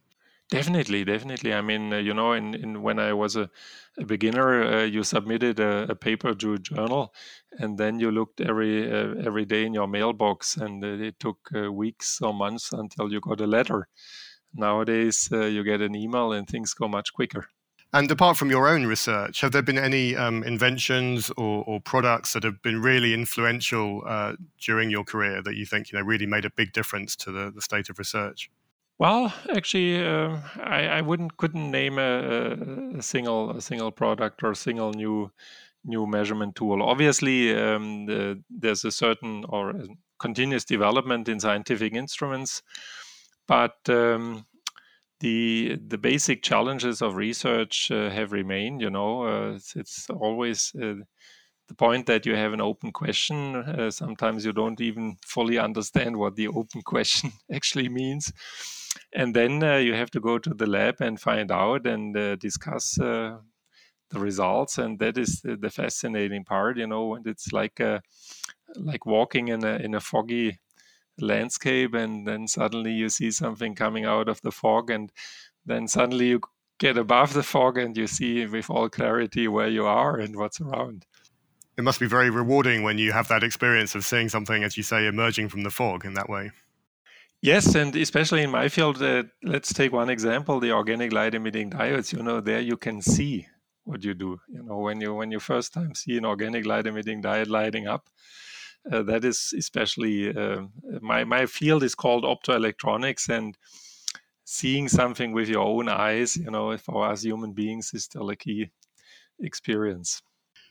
Definitely, 0.49 1.03
definitely. 1.03 1.53
I 1.53 1.61
mean, 1.61 1.91
uh, 1.91 1.97
you 1.97 2.13
know, 2.13 2.33
in, 2.33 2.53
in 2.53 2.83
when 2.83 2.99
I 2.99 3.13
was 3.13 3.35
a, 3.35 3.49
a 3.97 4.05
beginner, 4.05 4.63
uh, 4.63 4.83
you 4.83 5.03
submitted 5.03 5.59
a, 5.59 5.89
a, 5.89 5.95
paper 5.95 6.35
to 6.35 6.53
a 6.53 6.59
journal, 6.59 7.15
and 7.57 7.79
then 7.79 7.99
you 7.99 8.11
looked 8.11 8.41
every 8.41 8.91
uh, 8.91 9.15
every 9.25 9.45
day 9.45 9.65
in 9.65 9.73
your 9.73 9.87
mailbox, 9.87 10.55
and 10.55 10.83
uh, 10.83 10.87
it 10.87 11.19
took 11.19 11.39
uh, 11.55 11.71
weeks 11.71 12.21
or 12.21 12.31
months 12.31 12.71
until 12.73 13.11
you 13.11 13.21
got 13.21 13.41
a 13.41 13.47
letter. 13.47 13.87
Nowadays, 14.53 15.29
uh, 15.31 15.45
you 15.45 15.63
get 15.63 15.81
an 15.81 15.95
email, 15.95 16.31
and 16.31 16.47
things 16.47 16.75
go 16.75 16.87
much 16.87 17.11
quicker. 17.11 17.47
And 17.91 18.11
apart 18.11 18.37
from 18.37 18.51
your 18.51 18.67
own 18.67 18.85
research, 18.85 19.41
have 19.41 19.51
there 19.51 19.63
been 19.63 19.79
any 19.79 20.15
um, 20.15 20.43
inventions 20.43 21.31
or, 21.37 21.63
or, 21.65 21.79
products 21.79 22.33
that 22.33 22.43
have 22.43 22.61
been 22.61 22.81
really 22.81 23.13
influential 23.13 24.03
during 24.59 24.89
your 24.91 25.05
career 25.05 25.41
that 25.41 25.55
you 25.55 25.65
think 25.65 25.91
you 25.91 25.97
know 25.97 26.05
really 26.05 26.25
made 26.25 26.45
a 26.45 26.49
big 26.51 26.71
difference 26.71 27.15
to 27.15 27.31
the, 27.31 27.51
the 27.55 27.61
state 27.61 27.89
of 27.89 27.97
research? 27.97 28.51
Well, 28.97 29.33
actually, 29.53 30.01
uh, 30.05 30.37
I, 30.55 30.87
I 30.87 31.01
wouldn't 31.01 31.35
couldn't 31.35 31.69
name 31.69 31.99
a, 31.99 32.97
a, 32.97 33.01
single 33.01 33.51
a 33.51 33.61
single 33.61 33.91
product 33.91 34.41
or 34.41 34.51
a 34.51 34.55
single 34.55 34.91
new 34.93 35.31
new 35.83 36.07
measurement 36.07 36.55
tool. 36.55 36.81
Obviously, 36.81 37.53
um, 37.55 38.05
the, 38.05 38.41
there's 38.49 38.85
a 38.85 38.91
certain 38.91 39.43
or 39.49 39.71
a 39.71 39.87
continuous 40.19 40.63
development 40.63 41.27
in 41.27 41.41
scientific 41.41 41.93
instruments, 41.93 42.63
but 43.47 43.75
um, 43.89 44.45
the 45.19 45.77
the 45.87 45.97
basic 45.97 46.41
challenges 46.41 47.01
of 47.01 47.17
research 47.17 47.91
uh, 47.91 48.09
have 48.09 48.31
remained. 48.31 48.81
You 48.81 48.91
know, 48.91 49.23
uh, 49.27 49.55
it's, 49.55 49.75
it's, 49.75 50.09
always 50.09 50.71
uh, 50.81 50.95
the 51.67 51.75
point 51.75 52.05
that 52.05 52.25
you 52.25 52.35
have 52.35 52.53
an 52.53 52.61
open 52.61 52.93
question. 52.93 53.57
Uh, 53.57 53.91
sometimes 53.91 54.45
you 54.45 54.53
don't 54.53 54.79
even 54.79 55.17
fully 55.25 55.57
understand 55.59 56.15
what 56.15 56.35
the 56.37 56.47
open 56.47 56.81
question 56.85 57.33
actually 57.51 57.89
means 57.89 58.31
and 59.13 59.35
then 59.35 59.63
uh, 59.63 59.77
you 59.77 59.93
have 59.93 60.11
to 60.11 60.19
go 60.19 60.37
to 60.37 60.53
the 60.53 60.65
lab 60.65 61.01
and 61.01 61.19
find 61.19 61.51
out 61.51 61.85
and 61.85 62.15
uh, 62.17 62.35
discuss 62.35 62.99
uh, 62.99 63.37
the 64.09 64.19
results. 64.19 64.77
And 64.77 64.99
that 64.99 65.17
is 65.17 65.41
the, 65.41 65.55
the, 65.55 65.69
fascinating 65.69 66.43
part 66.43 66.77
you 66.77 66.87
know 66.87 67.15
and 67.15 67.27
it's 67.27 67.51
like 67.51 67.79
a, 67.79 68.01
like 68.75 69.05
walking 69.05 69.47
in 69.49 69.63
a 69.63 69.75
in 69.77 69.95
a 69.95 69.99
foggy 69.99 70.59
landscape 71.19 71.93
and 71.93 72.27
then 72.27 72.47
suddenly 72.47 72.91
you 72.91 73.09
see 73.09 73.31
something 73.31 73.73
coming 73.73 74.05
out 74.05 74.27
of 74.27 74.41
the 74.41 74.51
fog 74.51 74.89
and 74.89 75.11
then 75.65 75.87
suddenly 75.87 76.27
you 76.27 76.41
get 76.77 76.97
above 76.97 77.33
the 77.33 77.43
fog 77.43 77.77
and 77.77 77.95
you 77.95 78.05
see 78.05 78.45
with 78.45 78.69
all 78.69 78.89
clarity 78.89 79.47
where 79.47 79.69
you 79.69 79.85
are 79.85 80.17
and 80.19 80.35
what's 80.35 80.59
around. 80.59 81.05
It 81.77 81.83
must 81.83 81.99
be 81.99 82.07
very 82.07 82.29
rewarding 82.29 82.83
when 82.83 82.97
you 82.97 83.11
have 83.13 83.27
that 83.29 83.43
experience 83.43 83.95
of 83.95 84.05
seeing 84.05 84.29
something 84.29 84.63
as 84.63 84.75
you 84.77 84.83
say 84.83 85.07
emerging 85.07 85.49
from 85.49 85.63
the 85.63 85.69
fog 85.69 86.05
in 86.05 86.13
that 86.15 86.29
way 86.29 86.51
Yes, 87.45 87.75
and 87.75 87.95
especially 87.95 88.41
in 88.41 88.49
my 88.49 88.69
field, 88.69 88.99
uh, 89.03 89.25
let's 89.43 89.71
take 89.71 89.91
one 89.91 90.09
example: 90.09 90.59
the 90.59 90.71
organic 90.71 91.13
light 91.13 91.35
emitting 91.35 91.69
diodes. 91.69 92.11
You 92.11 92.23
know, 92.23 92.41
there 92.41 92.59
you 92.59 92.75
can 92.75 93.03
see 93.03 93.47
what 93.83 94.03
you 94.03 94.15
do. 94.15 94.39
You 94.49 94.63
know, 94.63 94.79
when 94.79 94.99
you 94.99 95.13
when 95.13 95.29
you 95.31 95.39
first 95.39 95.71
time 95.71 95.93
see 95.93 96.17
an 96.17 96.25
organic 96.25 96.65
light 96.65 96.87
emitting 96.87 97.21
diode 97.21 97.49
lighting 97.49 97.85
up, 97.85 98.09
uh, 98.91 99.03
that 99.03 99.23
is 99.23 99.53
especially 99.55 100.35
uh, 100.35 100.63
my 101.01 101.23
my 101.23 101.45
field 101.45 101.83
is 101.83 101.93
called 101.93 102.23
optoelectronics, 102.23 103.29
and 103.29 103.55
seeing 104.43 104.87
something 104.87 105.31
with 105.31 105.47
your 105.47 105.67
own 105.67 105.87
eyes, 105.87 106.35
you 106.35 106.49
know, 106.49 106.75
for 106.79 107.07
us 107.07 107.21
human 107.21 107.53
beings, 107.53 107.93
is 107.93 108.05
still 108.05 108.31
a 108.31 108.35
key 108.35 108.71
experience. 109.39 110.23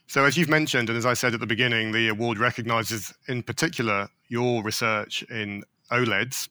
So, 0.07 0.25
as 0.25 0.35
you've 0.35 0.49
mentioned, 0.49 0.89
and 0.89 0.97
as 0.97 1.05
I 1.05 1.13
said 1.13 1.33
at 1.33 1.39
the 1.39 1.47
beginning, 1.47 1.93
the 1.93 2.09
award 2.09 2.37
recognizes 2.37 3.13
in 3.29 3.43
particular 3.43 4.09
your 4.27 4.61
research 4.61 5.23
in 5.29 5.63
OLEDs. 5.91 6.49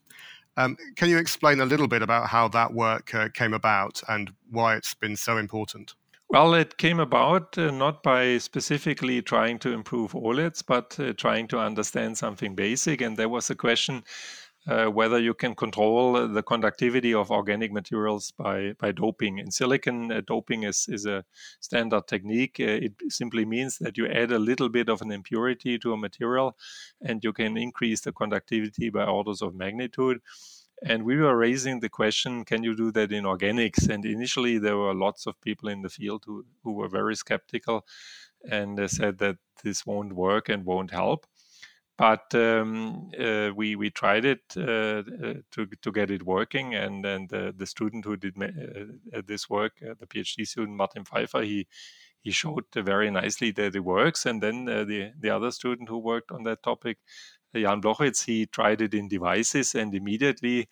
Um, 0.57 0.77
can 0.95 1.09
you 1.09 1.17
explain 1.17 1.59
a 1.59 1.65
little 1.65 1.87
bit 1.87 2.01
about 2.01 2.27
how 2.27 2.47
that 2.49 2.73
work 2.73 3.13
uh, 3.13 3.29
came 3.33 3.53
about 3.53 4.01
and 4.07 4.31
why 4.49 4.75
it's 4.75 4.93
been 4.93 5.15
so 5.15 5.37
important? 5.37 5.95
Well, 6.29 6.55
it 6.55 6.77
came 6.77 6.99
about 6.99 7.57
uh, 7.57 7.71
not 7.71 8.01
by 8.01 8.39
specifically 8.39 9.21
trying 9.21 9.59
to 9.59 9.71
improve 9.71 10.13
OLEDs, 10.13 10.63
but 10.65 10.99
uh, 10.99 11.13
trying 11.13 11.47
to 11.49 11.59
understand 11.59 12.17
something 12.17 12.55
basic. 12.55 13.01
And 13.01 13.15
there 13.15 13.29
was 13.29 13.49
a 13.49 13.55
question 13.55 14.03
uh, 14.67 14.87
whether 14.87 15.19
you 15.19 15.33
can 15.33 15.53
control 15.53 16.27
the 16.27 16.41
conductivity 16.41 17.13
of 17.13 17.29
organic 17.29 17.71
materials 17.71 18.31
by, 18.31 18.73
by 18.79 18.91
doping. 18.91 19.37
In 19.37 19.51
silicon, 19.51 20.11
uh, 20.11 20.21
doping 20.25 20.63
is, 20.63 20.87
is 20.89 21.05
a 21.05 21.23
standard 21.59 22.07
technique. 22.07 22.57
Uh, 22.59 22.85
it 22.87 22.93
simply 23.09 23.45
means 23.45 23.77
that 23.77 23.97
you 23.97 24.07
add 24.07 24.31
a 24.31 24.39
little 24.39 24.69
bit 24.69 24.89
of 24.89 25.01
an 25.01 25.11
impurity 25.11 25.77
to 25.79 25.93
a 25.93 25.97
material 25.97 26.57
and 27.01 27.23
you 27.23 27.31
can 27.31 27.57
increase 27.57 28.01
the 28.01 28.11
conductivity 28.11 28.89
by 28.89 29.03
orders 29.03 29.41
of 29.41 29.53
magnitude. 29.53 30.19
And 30.83 31.03
we 31.03 31.17
were 31.17 31.37
raising 31.37 31.79
the 31.79 31.89
question 31.89 32.43
can 32.43 32.63
you 32.63 32.75
do 32.75 32.91
that 32.91 33.11
in 33.11 33.23
organics? 33.23 33.87
And 33.87 34.03
initially, 34.03 34.57
there 34.57 34.77
were 34.77 34.93
lots 34.93 35.25
of 35.25 35.39
people 35.41 35.69
in 35.69 35.83
the 35.83 35.89
field 35.89 36.23
who, 36.25 36.45
who 36.63 36.73
were 36.73 36.89
very 36.89 37.15
skeptical 37.15 37.85
and 38.49 38.79
said 38.89 39.19
that 39.19 39.37
this 39.63 39.85
won't 39.85 40.13
work 40.13 40.49
and 40.49 40.65
won't 40.65 40.91
help 40.91 41.25
but 41.97 42.33
um, 42.35 43.09
uh, 43.17 43.51
we 43.55 43.75
we 43.75 43.89
tried 43.89 44.25
it 44.25 44.41
uh, 44.57 45.01
uh, 45.01 45.33
to 45.51 45.65
to 45.81 45.91
get 45.91 46.11
it 46.11 46.23
working, 46.23 46.75
and 46.75 47.05
and 47.05 47.29
the 47.29 47.65
student 47.65 48.03
who 48.03 48.17
did 48.17 48.35
uh, 48.41 49.21
this 49.25 49.49
work, 49.49 49.73
uh, 49.81 49.93
the 49.99 50.07
PhD 50.07 50.45
student 50.45 50.77
Martin 50.77 51.05
Pfeiffer, 51.05 51.41
he 51.41 51.67
he 52.21 52.31
showed 52.31 52.65
very 52.75 53.09
nicely 53.11 53.51
that 53.51 53.75
it 53.75 53.79
works, 53.79 54.25
and 54.25 54.43
then 54.43 54.65
the 54.65 55.13
the 55.17 55.29
other 55.29 55.51
student 55.51 55.87
who 55.87 55.97
worked 55.97 56.31
on 56.31 56.43
that 56.43 56.63
topic, 56.63 56.97
Jan 57.53 57.81
Blochwitz, 57.81 58.25
he 58.25 58.45
tried 58.45 58.81
it 58.81 58.93
in 58.93 59.07
devices, 59.07 59.75
and 59.75 59.93
immediately. 59.93 60.67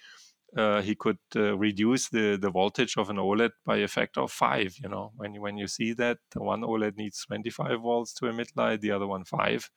Uh, 0.55 0.83
he 0.83 0.93
could 0.93 1.17
uh, 1.35 1.57
reduce 1.57 2.09
the, 2.09 2.37
the 2.39 2.51
voltage 2.51 2.95
of 2.95 3.09
an 3.09 3.17
OLED 3.17 3.49
by 3.65 3.77
a 3.77 3.87
factor 3.87 4.21
of 4.21 4.31
five. 4.31 4.75
You 4.83 4.87
know, 4.87 5.11
when 5.15 5.33
you, 5.33 5.41
when 5.41 5.57
you 5.57 5.67
see 5.67 5.93
that 5.93 6.19
one 6.35 6.61
OLED 6.61 6.95
needs 6.95 7.25
25 7.25 7.81
volts 7.81 8.13
to 8.13 8.27
emit 8.27 8.51
light, 8.55 8.81
the 8.81 8.91
other 8.91 9.07
one 9.07 9.25
five 9.25 9.67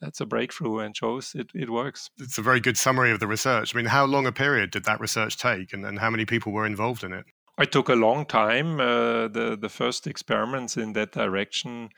that's 0.00 0.20
a 0.20 0.26
breakthrough 0.26 0.78
and 0.78 0.96
shows 0.96 1.34
it, 1.34 1.50
it 1.54 1.70
works. 1.70 2.10
It's 2.18 2.38
a 2.38 2.42
very 2.42 2.60
good 2.60 2.76
summary 2.76 3.10
of 3.10 3.20
the 3.20 3.26
research. 3.26 3.74
I 3.74 3.76
mean, 3.76 3.86
how 3.86 4.04
long 4.04 4.26
a 4.26 4.32
period 4.32 4.70
did 4.70 4.84
that 4.84 5.00
research 5.00 5.36
take 5.36 5.72
and, 5.72 5.84
and 5.84 5.98
how 5.98 6.10
many 6.10 6.24
people 6.24 6.52
were 6.52 6.66
involved 6.66 7.04
in 7.04 7.12
it? 7.12 7.26
It 7.58 7.72
took 7.72 7.88
a 7.88 7.94
long 7.94 8.24
time. 8.24 8.78
Uh, 8.80 9.28
the, 9.28 9.58
the 9.60 9.68
first 9.68 10.06
experiments 10.06 10.76
in 10.76 10.92
that 10.92 11.12
direction 11.12 11.90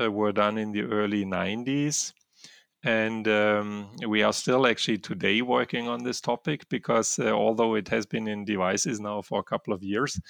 uh, 0.00 0.10
were 0.10 0.32
done 0.32 0.58
in 0.58 0.72
the 0.72 0.82
early 0.82 1.24
90s. 1.24 2.12
And 2.84 3.26
um, 3.26 3.90
we 4.06 4.22
are 4.22 4.32
still 4.32 4.66
actually 4.66 4.98
today 4.98 5.42
working 5.42 5.88
on 5.88 6.04
this 6.04 6.20
topic 6.20 6.68
because 6.68 7.18
uh, 7.18 7.30
although 7.32 7.74
it 7.74 7.88
has 7.88 8.06
been 8.06 8.28
in 8.28 8.44
devices 8.44 9.00
now 9.00 9.22
for 9.22 9.40
a 9.40 9.42
couple 9.42 9.72
of 9.72 9.82
years, 9.82 10.20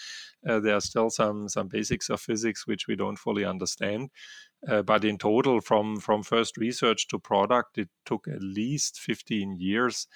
uh, 0.48 0.60
there 0.60 0.76
are 0.76 0.80
still 0.80 1.10
some, 1.10 1.48
some 1.48 1.68
basics 1.68 2.08
of 2.08 2.20
physics 2.20 2.66
which 2.66 2.86
we 2.86 2.96
don't 2.96 3.18
fully 3.18 3.44
understand. 3.44 4.10
Uh, 4.68 4.82
but 4.82 5.04
in 5.04 5.18
total, 5.18 5.60
from 5.60 6.00
from 6.00 6.22
first 6.22 6.56
research 6.56 7.06
to 7.08 7.18
product, 7.18 7.78
it 7.78 7.88
took 8.04 8.26
at 8.28 8.42
least 8.42 8.98
15 8.98 9.56
years, 9.56 10.06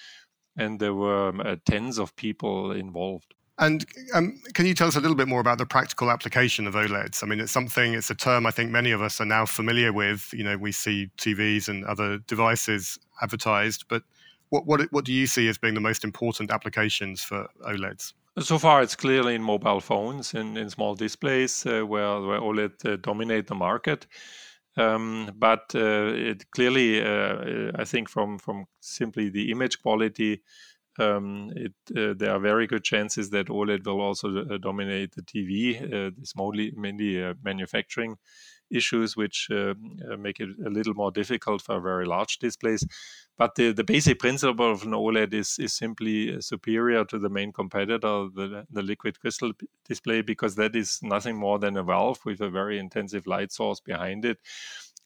and 0.57 0.79
there 0.79 0.93
were 0.93 1.29
um, 1.29 1.39
uh, 1.39 1.55
tens 1.65 1.97
of 1.97 2.15
people 2.15 2.71
involved. 2.71 3.33
And 3.57 3.85
um, 4.15 4.41
can 4.55 4.65
you 4.65 4.73
tell 4.73 4.87
us 4.87 4.95
a 4.95 4.99
little 4.99 5.15
bit 5.15 5.27
more 5.27 5.39
about 5.39 5.59
the 5.59 5.67
practical 5.67 6.09
application 6.09 6.65
of 6.65 6.73
OLEDs? 6.73 7.23
I 7.23 7.27
mean, 7.27 7.39
it's 7.39 7.51
something, 7.51 7.93
it's 7.93 8.09
a 8.09 8.15
term 8.15 8.47
I 8.47 8.51
think 8.51 8.71
many 8.71 8.91
of 8.91 9.03
us 9.03 9.21
are 9.21 9.25
now 9.25 9.45
familiar 9.45 9.93
with. 9.93 10.33
You 10.33 10.43
know, 10.43 10.57
we 10.57 10.71
see 10.71 11.09
TVs 11.17 11.67
and 11.67 11.85
other 11.85 12.17
devices 12.27 12.97
advertised, 13.21 13.85
but 13.87 14.01
what, 14.49 14.65
what, 14.65 14.81
what 14.91 15.05
do 15.05 15.13
you 15.13 15.27
see 15.27 15.47
as 15.47 15.59
being 15.59 15.75
the 15.75 15.79
most 15.79 16.03
important 16.03 16.49
applications 16.49 17.21
for 17.21 17.47
OLEDs? 17.63 18.13
So 18.39 18.57
far, 18.57 18.81
it's 18.81 18.95
clearly 18.95 19.35
in 19.35 19.43
mobile 19.43 19.81
phones 19.81 20.33
and 20.33 20.57
in 20.57 20.69
small 20.69 20.95
displays 20.95 21.65
uh, 21.65 21.81
where, 21.81 22.21
where 22.21 22.39
OLED 22.39 22.85
uh, 22.85 22.95
dominate 22.95 23.47
the 23.47 23.55
market. 23.55 24.07
Um, 24.77 25.31
but 25.35 25.63
uh, 25.75 26.13
it 26.15 26.49
clearly, 26.51 27.01
uh, 27.03 27.71
I 27.75 27.83
think, 27.83 28.07
from 28.07 28.37
from 28.39 28.65
simply 28.79 29.29
the 29.29 29.51
image 29.51 29.81
quality, 29.81 30.43
um, 30.97 31.51
it, 31.57 31.73
uh, 31.97 32.13
there 32.17 32.31
are 32.33 32.39
very 32.39 32.67
good 32.67 32.85
chances 32.85 33.31
that 33.31 33.47
OLED 33.49 33.85
will 33.85 33.99
also 33.99 34.29
uh, 34.45 34.57
dominate 34.59 35.13
the 35.13 35.23
TV. 35.23 35.81
it's 36.17 36.33
mainly 36.35 36.71
mainly 36.77 37.33
manufacturing 37.43 38.15
issues 38.71 39.15
which 39.17 39.47
uh, 39.51 39.73
uh, 40.11 40.17
make 40.17 40.39
it 40.39 40.49
a 40.65 40.69
little 40.69 40.93
more 40.93 41.11
difficult 41.11 41.61
for 41.61 41.79
very 41.79 42.05
large 42.05 42.39
displays. 42.39 42.85
But 43.37 43.55
the, 43.55 43.71
the 43.71 43.83
basic 43.83 44.19
principle 44.19 44.71
of 44.71 44.83
an 44.83 44.91
OLED 44.91 45.33
is, 45.33 45.57
is 45.59 45.73
simply 45.73 46.35
uh, 46.35 46.41
superior 46.41 47.05
to 47.05 47.19
the 47.19 47.29
main 47.29 47.51
competitor, 47.51 48.27
the, 48.33 48.65
the 48.69 48.81
liquid 48.81 49.19
crystal 49.19 49.51
display, 49.87 50.21
because 50.21 50.55
that 50.55 50.75
is 50.75 50.99
nothing 51.01 51.37
more 51.37 51.59
than 51.59 51.77
a 51.77 51.83
valve 51.83 52.19
with 52.25 52.41
a 52.41 52.49
very 52.49 52.77
intensive 52.79 53.27
light 53.27 53.51
source 53.51 53.79
behind 53.79 54.25
it. 54.25 54.37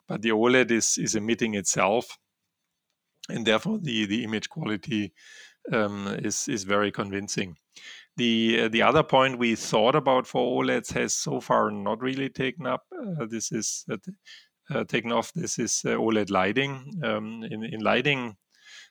But 0.07 0.21
the 0.21 0.31
OLED 0.31 0.71
is, 0.71 0.97
is 0.97 1.15
emitting 1.15 1.55
itself, 1.55 2.17
and 3.29 3.45
therefore 3.45 3.79
the, 3.79 4.05
the 4.05 4.23
image 4.23 4.49
quality 4.49 5.13
um, 5.71 6.07
is, 6.19 6.47
is 6.47 6.63
very 6.63 6.91
convincing. 6.91 7.57
The 8.17 8.61
uh, 8.63 8.67
the 8.69 8.81
other 8.81 9.03
point 9.03 9.39
we 9.39 9.55
thought 9.55 9.95
about 9.95 10.25
for 10.25 10.63
OLEDs 10.63 10.93
has 10.93 11.13
so 11.13 11.41
far 11.41 11.69
not 11.69 12.01
really 12.01 12.29
taken 12.29 12.65
up. 12.65 12.83
Uh, 12.93 13.25
this 13.25 13.51
is 13.51 13.83
uh, 13.91 13.97
uh 14.69 14.85
taken 14.85 15.11
off. 15.11 15.33
This 15.33 15.59
is 15.59 15.81
uh, 15.85 15.97
OLED 15.97 16.29
lighting. 16.29 17.01
Um, 17.03 17.43
in 17.43 17.63
in 17.65 17.81
lighting, 17.81 18.37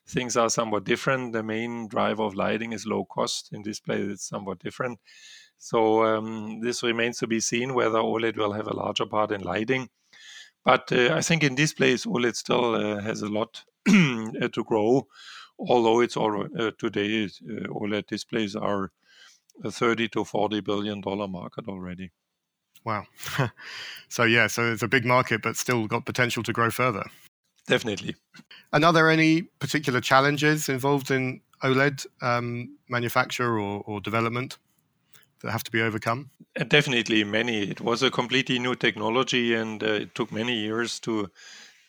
things 0.07 0.37
are 0.37 0.51
somewhat 0.51 0.85
different. 0.85 1.33
The 1.33 1.43
main 1.43 1.89
driver 1.89 2.25
of 2.25 2.35
lighting 2.35 2.73
is 2.73 2.87
low 2.87 3.07
cost. 3.07 3.49
In 3.53 3.63
display, 3.63 4.03
it's 4.03 4.29
somewhat 4.29 4.59
different. 4.59 4.99
So 5.57 6.05
um, 6.05 6.61
this 6.61 6.83
remains 6.83 7.19
to 7.19 7.27
be 7.27 7.41
seen 7.41 7.73
whether 7.73 7.99
OLED 7.99 8.37
will 8.37 8.53
have 8.53 8.67
a 8.67 8.77
larger 8.77 9.07
part 9.07 9.33
in 9.33 9.41
lighting. 9.41 9.89
But 10.67 10.93
I 10.93 11.23
think 11.23 11.43
in 11.43 11.55
displays, 11.55 12.05
OLED 12.05 12.37
still 12.37 13.01
has 13.01 13.23
a 13.23 13.29
lot 13.29 13.65
to 13.87 14.65
grow, 14.67 15.07
although 15.59 16.01
it's 16.01 16.17
all 16.17 16.47
uh, 16.59 16.71
today 16.79 17.25
uh, 17.25 17.69
OLED 17.69 18.07
displays 18.07 18.57
are 18.57 18.91
a 19.63 19.71
30 19.71 20.09
to 20.09 20.25
40 20.25 20.61
billion 20.61 21.01
dollar 21.01 21.29
market 21.29 21.69
already. 21.69 22.11
Wow. 22.85 23.07
so 24.09 24.25
yeah, 24.25 24.47
so 24.47 24.73
it's 24.73 24.83
a 24.83 24.89
big 24.89 25.05
market, 25.05 25.43
but 25.43 25.57
still 25.57 25.87
got 25.87 26.05
potential 26.05 26.43
to 26.43 26.53
grow 26.53 26.71
further. 26.71 27.05
Definitely. 27.67 28.15
And 28.73 28.85
are 28.85 28.93
there 28.93 29.09
any 29.09 29.43
particular 29.43 30.01
challenges 30.01 30.69
involved 30.69 31.11
in 31.11 31.41
OLED 31.63 32.07
um, 32.21 32.77
manufacture 32.89 33.59
or, 33.59 33.83
or 33.87 34.01
development? 34.01 34.59
that 35.45 35.53
have 35.53 35.65
to 35.65 35.71
be 35.71 35.81
overcome? 35.81 36.31
Uh, 36.59 36.65
definitely 36.65 37.23
many. 37.23 37.63
It 37.63 37.81
was 37.81 38.03
a 38.03 38.11
completely 38.11 38.59
new 38.59 38.75
technology, 38.75 39.55
and 39.55 39.83
uh, 39.83 39.87
it 39.87 40.15
took 40.15 40.33
many 40.33 40.59
years 40.59 40.99
to 41.01 41.31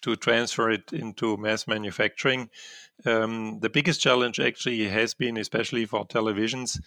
to 0.02 0.16
transfer 0.16 0.70
it 0.70 0.94
into 0.94 1.36
mass 1.38 1.68
manufacturing. 1.68 2.50
Um, 3.06 3.60
the 3.62 3.70
biggest 3.70 4.02
challenge 4.02 4.40
actually 4.40 4.88
has 4.88 5.16
been, 5.16 5.36
especially 5.38 5.88
for 5.88 6.06
televisions, 6.06 6.80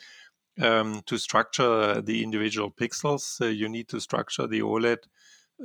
um, 0.61 1.03
to 1.07 1.19
structure 1.19 2.01
the 2.01 2.23
individual 2.23 2.71
pixels. 2.71 3.41
Uh, 3.41 3.47
you 3.47 3.69
need 3.69 3.89
to 3.89 4.01
structure 4.01 4.47
the 4.47 4.61
OLED 4.61 4.99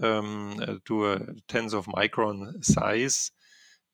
um, 0.02 0.60
uh, 0.62 0.76
to 0.86 1.12
a 1.12 1.20
tens 1.48 1.74
of 1.74 1.86
micron 1.88 2.64
size. 2.64 3.32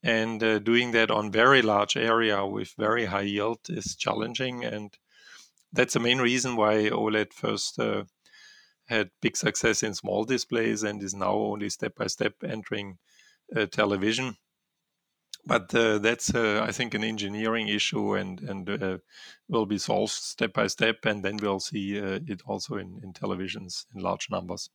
And 0.01 0.41
uh, 0.41 0.59
doing 0.59 0.91
that 0.91 1.11
on 1.11 1.31
very 1.31 1.61
large 1.61 1.97
area 1.97 2.45
with 2.45 2.73
very 2.77 3.05
high 3.05 3.21
yield 3.21 3.59
is 3.67 3.95
challenging. 3.95 4.63
And 4.63 4.97
that's 5.73 5.93
the 5.93 5.99
main 5.99 6.19
reason 6.19 6.55
why 6.55 6.89
OLED 6.89 7.33
first 7.33 7.79
had 8.89 9.11
big 9.21 9.37
success 9.37 9.83
in 9.83 9.93
small 9.93 10.23
displays 10.25 10.83
and 10.83 11.01
is 11.03 11.13
now 11.13 11.33
only 11.33 11.69
step 11.69 11.95
by 11.95 12.07
step 12.07 12.33
entering 12.43 12.97
uh, 13.55 13.67
television. 13.67 14.35
But 15.45 15.73
uh, 15.73 15.97
that's, 15.99 16.33
uh, 16.35 16.63
I 16.67 16.71
think, 16.71 16.93
an 16.93 17.03
engineering 17.03 17.67
issue 17.67 18.15
and 18.15 18.39
and 18.41 18.69
uh, 18.69 18.97
will 19.47 19.65
be 19.65 19.77
solved 19.77 20.11
step 20.11 20.53
by 20.53 20.67
step, 20.67 21.05
and 21.05 21.23
then 21.23 21.37
we'll 21.37 21.59
see 21.59 21.99
uh, 21.99 22.19
it 22.27 22.41
also 22.45 22.75
in, 22.75 22.99
in 23.03 23.13
televisions 23.13 23.85
in 23.95 24.01
large 24.01 24.29
numbers. 24.29 24.69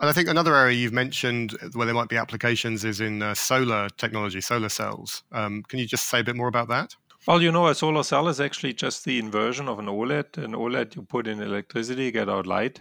And 0.00 0.08
I 0.08 0.12
think 0.12 0.28
another 0.28 0.56
area 0.56 0.76
you've 0.76 0.94
mentioned 0.94 1.52
where 1.74 1.84
there 1.84 1.94
might 1.94 2.08
be 2.08 2.16
applications 2.16 2.84
is 2.84 3.02
in 3.02 3.34
solar 3.34 3.88
technology, 3.98 4.40
solar 4.40 4.70
cells. 4.70 5.22
Um, 5.30 5.62
can 5.68 5.78
you 5.78 5.86
just 5.86 6.08
say 6.08 6.20
a 6.20 6.24
bit 6.24 6.36
more 6.36 6.48
about 6.48 6.68
that? 6.68 6.96
Well, 7.26 7.42
you 7.42 7.52
know, 7.52 7.66
a 7.68 7.74
solar 7.74 8.02
cell 8.02 8.28
is 8.28 8.40
actually 8.40 8.72
just 8.72 9.04
the 9.04 9.18
inversion 9.18 9.68
of 9.68 9.78
an 9.78 9.86
OLED. 9.86 10.38
An 10.38 10.54
OLED, 10.54 10.96
you 10.96 11.02
put 11.02 11.26
in 11.26 11.42
electricity, 11.42 12.10
get 12.10 12.30
out 12.30 12.46
light. 12.46 12.80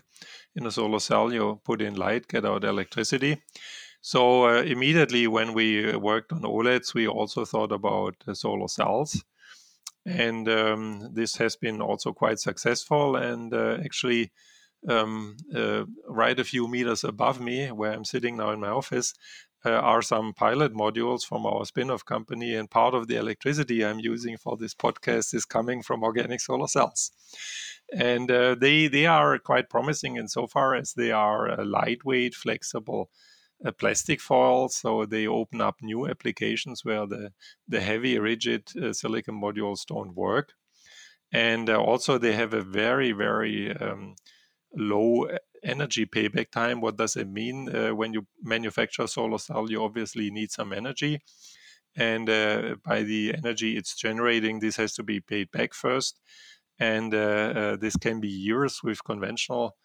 In 0.56 0.66
a 0.66 0.72
solar 0.72 1.00
cell, 1.00 1.34
you 1.34 1.60
put 1.66 1.82
in 1.82 1.96
light, 1.96 2.26
get 2.30 2.46
out 2.46 2.64
electricity. 2.64 3.42
So 4.02 4.46
uh, 4.46 4.62
immediately 4.62 5.28
when 5.28 5.54
we 5.54 5.96
worked 5.96 6.32
on 6.32 6.42
OLEDs, 6.42 6.94
we 6.94 7.08
also 7.08 7.46
thought 7.46 7.72
about 7.72 8.16
uh, 8.28 8.34
solar 8.34 8.68
cells. 8.68 9.24
And 10.06 10.48
um, 10.50 11.10
this 11.14 11.36
has 11.38 11.56
been 11.56 11.82
also 11.82 12.14
quite 12.14 12.40
successful. 12.40 13.16
And 13.16 13.54
uh, 13.54 13.78
actually, 13.84 14.32
um, 14.88 15.36
uh, 15.54 15.84
right 16.08 16.40
a 16.40 16.46
few 16.46 16.68
meters 16.68 17.04
above 17.04 17.42
me, 17.42 17.68
where 17.72 17.92
I'm 17.92 18.06
sitting 18.06 18.38
now 18.38 18.52
in 18.52 18.62
my 18.62 18.70
office, 18.70 19.14
uh, 19.66 19.72
are 19.72 20.02
some 20.02 20.34
pilot 20.34 20.74
modules 20.74 21.24
from 21.24 21.46
our 21.46 21.66
spin-off 21.66 22.06
company 22.06 22.56
and 22.56 22.72
part 22.72 22.94
of 22.94 23.08
the 23.08 23.18
electricity 23.18 23.84
i'm 23.84 24.00
using 24.00 24.38
for 24.38 24.56
this 24.56 24.74
podcast 24.74 25.34
is 25.34 25.46
coming 25.46 25.82
from 25.84 26.04
organic 26.04 26.40
solar 26.40 26.68
cells 26.68 27.12
and 27.94 28.32
uh, 28.32 28.56
they 28.56 28.88
they 28.88 29.06
are 29.06 29.38
quite 29.38 29.70
promising 29.70 30.16
insofar 30.16 30.76
as 30.76 30.94
they 30.94 31.12
are 31.12 31.64
lightweight 31.66 32.34
flexible 32.34 33.10
uh, 33.66 33.72
plastic 33.72 34.22
foil 34.22 34.70
so 34.70 35.06
they 35.06 35.28
open 35.28 35.62
up 35.62 35.76
new 35.82 36.08
applications 36.08 36.86
where 36.86 37.06
the 37.06 37.32
the 37.68 37.82
heavy 37.82 38.18
rigid 38.18 38.64
uh, 38.82 38.94
silicon 38.94 39.40
modules 39.40 39.86
don't 39.86 40.16
work 40.16 40.54
and 41.32 41.70
uh, 41.70 41.78
also 41.78 42.18
they 42.18 42.34
have 42.34 42.54
a 42.54 42.62
very 42.62 43.12
very 43.12 43.76
um, 43.78 44.16
low 44.76 45.28
energy 45.64 46.06
payback 46.06 46.52
time. 46.52 46.82
What 46.82 46.98
does 46.98 47.16
it 47.16 47.30
mean? 47.30 47.74
Uh, 47.74 47.96
when 47.96 48.14
you 48.14 48.28
manufacture 48.42 49.08
solar 49.08 49.38
cell, 49.38 49.70
you 49.70 49.84
obviously 49.84 50.32
need 50.32 50.52
some 50.52 50.74
energy. 50.74 51.22
And 51.96 52.30
uh, 52.30 52.76
by 52.86 53.04
the 53.04 53.34
energy 53.36 53.76
it's 53.76 53.96
generating, 53.96 54.60
this 54.60 54.78
has 54.78 54.94
to 54.94 55.04
be 55.04 55.20
paid 55.20 55.52
back 55.52 55.74
first. 55.74 56.20
And 56.80 57.14
uh, 57.14 57.18
uh 57.18 57.76
this 57.76 57.98
can 57.98 58.22
be 58.22 58.30
years 58.30 58.82
with 58.84 59.04
conventional 59.04 59.76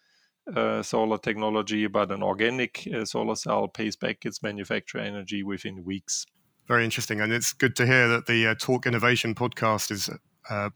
uh, 0.55 0.83
solar 0.83 1.19
technology, 1.19 1.87
but 1.87 2.11
an 2.11 2.23
organic 2.23 2.89
uh, 2.95 3.05
solar 3.05 3.35
cell 3.35 3.69
pays 3.69 3.97
back 3.97 4.25
its 4.25 4.43
manufacturer 4.43 5.01
energy 5.01 5.43
within 5.43 5.85
weeks. 5.85 6.27
Very 6.67 6.85
interesting. 6.85 7.21
And 7.21 7.33
it's 7.33 7.53
good 7.53 7.77
to 7.77 7.87
hear 7.87 8.09
that 8.09 8.27
the 8.27 8.55
Talk 8.59 8.87
Innovation 8.87 9.35
podcast 9.35 9.91
is 9.91 10.11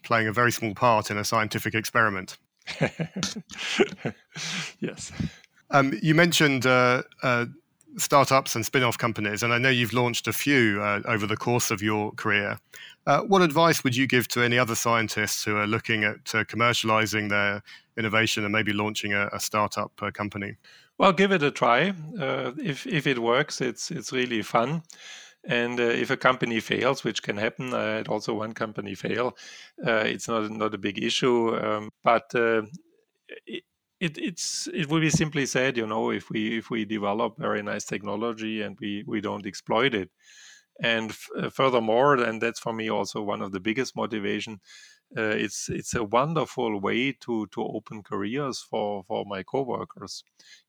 playing 0.05 0.29
a 0.29 0.33
very 0.33 0.53
small 0.53 0.75
part 0.75 1.11
in 1.11 1.19
a 1.19 1.25
scientific 1.25 1.75
experiment. 1.75 2.37
yes. 4.81 5.13
Um, 5.71 5.99
you 6.03 6.15
mentioned 6.15 6.67
uh, 6.67 7.03
uh, 7.23 7.47
startups 7.97 8.55
and 8.55 8.65
spin 8.65 8.83
off 8.83 8.99
companies, 8.99 9.43
and 9.43 9.53
I 9.53 9.59
know 9.59 9.71
you've 9.71 9.93
launched 9.93 10.29
a 10.29 10.33
few 10.33 10.81
uh, 10.83 11.01
over 11.05 11.27
the 11.27 11.37
course 11.37 11.71
of 11.71 11.83
your 11.83 12.13
career. 12.13 12.59
Uh, 13.07 13.21
what 13.23 13.43
advice 13.43 13.83
would 13.83 13.97
you 13.97 14.07
give 14.07 14.29
to 14.29 14.43
any 14.43 14.59
other 14.59 14.75
scientists 14.75 15.45
who 15.45 15.57
are 15.57 15.67
looking 15.67 16.05
at 16.05 16.35
uh, 16.35 16.45
commercializing 16.45 17.31
their 17.31 17.63
innovation 17.97 18.45
and 18.45 18.53
maybe 18.53 18.73
launching 18.73 19.15
a, 19.15 19.29
a 19.33 19.41
startup 19.41 19.93
uh, 20.03 20.11
company? 20.11 20.57
Well, 20.99 21.13
give 21.13 21.33
it 21.33 21.43
a 21.43 21.51
try. 21.51 21.95
if, 22.15 22.87
if 22.87 23.07
it 23.07 23.21
works, 23.21 23.61
it's, 23.61 23.91
it's 23.91 24.13
really 24.13 24.43
fun. 24.43 24.83
And 25.45 25.81
uh, 25.81 25.85
if 25.85 26.11
a 26.11 26.17
company 26.17 26.61
fails, 26.61 27.05
which 27.05 27.23
can 27.23 27.37
happen, 27.37 27.73
I 27.73 27.97
had 27.97 28.09
also 28.09 28.35
one 28.35 28.53
company 28.53 28.95
fail. 28.95 29.37
Uh, 29.85 30.05
it's 30.05 30.29
not 30.29 30.51
not 30.51 30.75
a 30.75 30.79
big 30.79 31.03
issue, 31.03 31.57
um, 31.57 31.91
but 32.03 32.35
uh, 32.35 32.63
it, 34.01 34.19
it's 34.19 34.69
it 34.73 34.89
will 34.89 35.01
be 35.01 35.11
simply 35.11 35.47
said, 35.47 35.77
you 35.77 35.87
know, 35.87 36.11
if 36.11 36.31
we 36.31 36.59
if 36.59 36.71
we 36.71 36.85
develop 36.85 37.37
very 37.39 37.63
nice 37.63 37.85
technology 37.85 38.63
and 38.63 38.77
we 38.81 39.05
we 39.07 39.21
don't 39.21 39.47
exploit 39.47 39.95
it, 39.95 40.11
and 40.83 41.11
f- 41.11 41.29
uh, 41.37 41.51
furthermore, 41.51 42.17
and 42.17 42.41
that's 42.43 42.61
for 42.61 42.73
me 42.73 42.89
also 42.91 43.23
one 43.23 43.43
of 43.43 43.53
the 43.53 43.61
biggest 43.61 43.97
motivation 43.97 44.61
uh, 45.17 45.35
it's 45.47 45.69
it's 45.71 45.95
a 45.95 46.05
wonderful 46.05 46.81
way 46.81 47.13
to 47.13 47.47
to 47.49 47.63
open 47.65 48.03
careers 48.03 48.61
for 48.61 49.05
for 49.05 49.25
my 49.27 49.43
coworkers. 49.43 50.25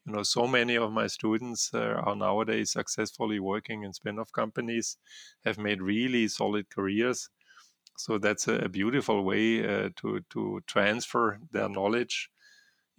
You 0.05 0.13
know, 0.13 0.23
so 0.23 0.47
many 0.47 0.77
of 0.77 0.91
my 0.91 1.07
students 1.07 1.71
uh, 1.73 1.79
are 2.05 2.15
nowadays 2.15 2.71
successfully 2.71 3.39
working 3.39 3.83
in 3.83 3.93
spin-off 3.93 4.31
companies, 4.31 4.97
have 5.45 5.57
made 5.57 5.81
really 5.81 6.27
solid 6.29 6.69
careers. 6.69 7.29
So 7.97 8.17
that's 8.17 8.47
a, 8.47 8.55
a 8.55 8.69
beautiful 8.69 9.23
way 9.23 9.63
uh, 9.63 9.89
to 9.97 10.21
to 10.31 10.61
transfer 10.67 11.39
their 11.51 11.69
knowledge 11.69 12.29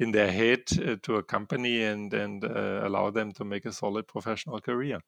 in 0.00 0.12
their 0.12 0.32
head 0.32 0.62
uh, 0.84 0.96
to 1.02 1.16
a 1.16 1.22
company 1.22 1.84
and 1.84 2.12
and 2.12 2.44
uh, 2.44 2.80
allow 2.82 3.10
them 3.10 3.32
to 3.32 3.44
make 3.44 3.66
a 3.66 3.72
solid 3.72 4.08
professional 4.08 4.60
career. 4.60 5.00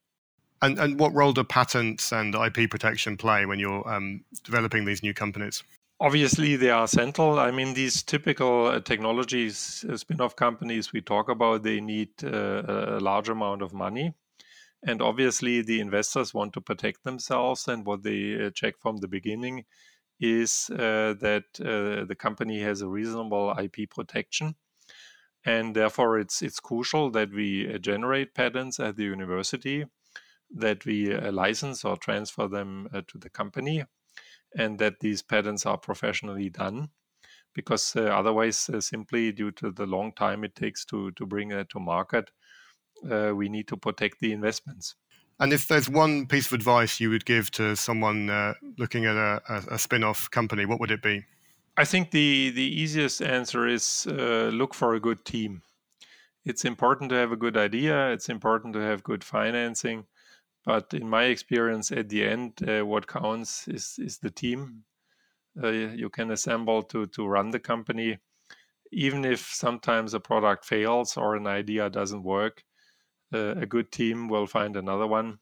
And, 0.60 0.78
and 0.78 1.00
what 1.00 1.12
role 1.12 1.32
do 1.32 1.42
patents 1.42 2.12
and 2.12 2.36
IP 2.36 2.70
protection 2.70 3.16
play 3.16 3.46
when 3.46 3.58
you're 3.58 3.88
um, 3.92 4.24
developing 4.44 4.84
these 4.84 5.02
new 5.02 5.12
companies? 5.14 5.64
obviously 6.02 6.56
they 6.56 6.70
are 6.70 6.88
central 6.88 7.38
i 7.38 7.50
mean 7.52 7.74
these 7.74 8.02
typical 8.02 8.66
uh, 8.66 8.80
technologies 8.80 9.84
uh, 9.88 9.96
spin-off 9.96 10.34
companies 10.34 10.92
we 10.92 11.00
talk 11.00 11.28
about 11.28 11.62
they 11.62 11.80
need 11.80 12.10
uh, 12.24 12.62
a 12.98 13.00
large 13.00 13.28
amount 13.28 13.62
of 13.62 13.72
money 13.72 14.12
and 14.84 15.00
obviously 15.00 15.62
the 15.62 15.80
investors 15.80 16.34
want 16.34 16.52
to 16.52 16.60
protect 16.60 17.04
themselves 17.04 17.68
and 17.68 17.86
what 17.86 18.02
they 18.02 18.46
uh, 18.46 18.50
check 18.50 18.74
from 18.80 18.96
the 18.96 19.06
beginning 19.06 19.64
is 20.18 20.70
uh, 20.72 21.14
that 21.20 21.44
uh, 21.60 22.04
the 22.04 22.16
company 22.18 22.60
has 22.60 22.82
a 22.82 22.88
reasonable 22.88 23.54
ip 23.60 23.88
protection 23.90 24.56
and 25.44 25.74
therefore 25.74 26.18
it's 26.18 26.42
it's 26.42 26.60
crucial 26.60 27.10
that 27.10 27.32
we 27.32 27.78
generate 27.80 28.34
patents 28.34 28.78
at 28.80 28.96
the 28.96 29.04
university 29.04 29.84
that 30.54 30.84
we 30.84 31.14
license 31.30 31.84
or 31.84 31.96
transfer 31.96 32.46
them 32.46 32.88
to 33.08 33.18
the 33.18 33.30
company 33.30 33.84
and 34.54 34.78
that 34.78 35.00
these 35.00 35.22
patents 35.22 35.66
are 35.66 35.78
professionally 35.78 36.50
done. 36.50 36.90
Because 37.54 37.94
uh, 37.96 38.04
otherwise 38.04 38.70
uh, 38.70 38.80
simply 38.80 39.30
due 39.30 39.50
to 39.52 39.70
the 39.70 39.84
long 39.84 40.12
time 40.12 40.42
it 40.42 40.54
takes 40.54 40.86
to 40.86 41.10
to 41.12 41.26
bring 41.26 41.50
it 41.50 41.68
to 41.70 41.80
market 41.80 42.30
uh, 43.10 43.32
we 43.34 43.48
need 43.48 43.68
to 43.68 43.76
protect 43.76 44.20
the 44.20 44.32
investments. 44.32 44.94
And 45.38 45.52
if 45.52 45.68
there's 45.68 45.88
one 45.88 46.26
piece 46.26 46.46
of 46.46 46.52
advice 46.54 46.98
you 46.98 47.10
would 47.10 47.26
give 47.26 47.50
to 47.52 47.76
someone 47.76 48.30
uh, 48.30 48.54
looking 48.78 49.04
at 49.04 49.16
a, 49.16 49.42
a, 49.70 49.78
spin-off 49.78 50.30
company 50.30 50.64
what 50.64 50.80
would 50.80 50.90
it 50.90 51.02
be 51.02 51.24
i 51.76 51.84
think 51.84 52.10
the 52.10 52.50
the 52.50 52.62
easiest 52.82 53.20
answer 53.22 53.66
is 53.66 54.06
uh, 54.10 54.50
look 54.52 54.74
for 54.74 54.94
a 54.94 55.00
good 55.00 55.24
team 55.24 55.62
it's 56.44 56.64
important 56.64 57.10
to 57.10 57.16
have 57.16 57.32
a 57.32 57.36
good 57.44 57.56
idea 57.56 58.10
it's 58.12 58.28
important 58.30 58.74
to 58.74 58.80
have 58.80 59.02
good 59.04 59.24
financing 59.24 60.06
But 60.66 60.94
in 60.94 61.08
my 61.10 61.24
experience, 61.34 61.92
at 62.00 62.08
the 62.10 62.22
end, 62.34 62.50
uh, 62.68 62.84
what 62.92 63.06
counts 63.08 63.68
is 63.68 63.98
is 63.98 64.18
the 64.18 64.30
team 64.42 64.84
uh, 65.62 65.72
you 66.02 66.10
can 66.10 66.30
assemble 66.30 66.82
to 66.92 67.06
to 67.16 67.28
run 67.36 67.50
the 67.52 67.60
company. 67.60 68.18
Even 68.92 69.24
if 69.24 69.40
sometimes 69.40 70.14
a 70.14 70.20
product 70.20 70.64
fails 70.64 71.16
or 71.16 71.36
an 71.36 71.46
idea 71.46 71.90
doesn't 71.90 72.22
work, 72.22 72.64
uh, 73.34 73.54
a 73.56 73.66
good 73.66 73.90
team 73.92 74.28
will 74.28 74.46
find 74.46 74.76
another 74.76 75.06
one. 75.06 75.38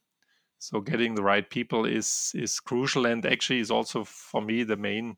So 0.59 0.81
getting 0.81 1.15
the 1.17 1.23
right 1.25 1.49
people 1.51 1.87
is 1.87 2.33
is 2.35 2.61
crucial, 2.61 3.07
and 3.07 3.27
actually 3.27 3.61
is 3.61 3.71
also 3.71 4.05
for 4.05 4.43
me 4.43 4.65
the 4.65 4.77
main 4.77 5.17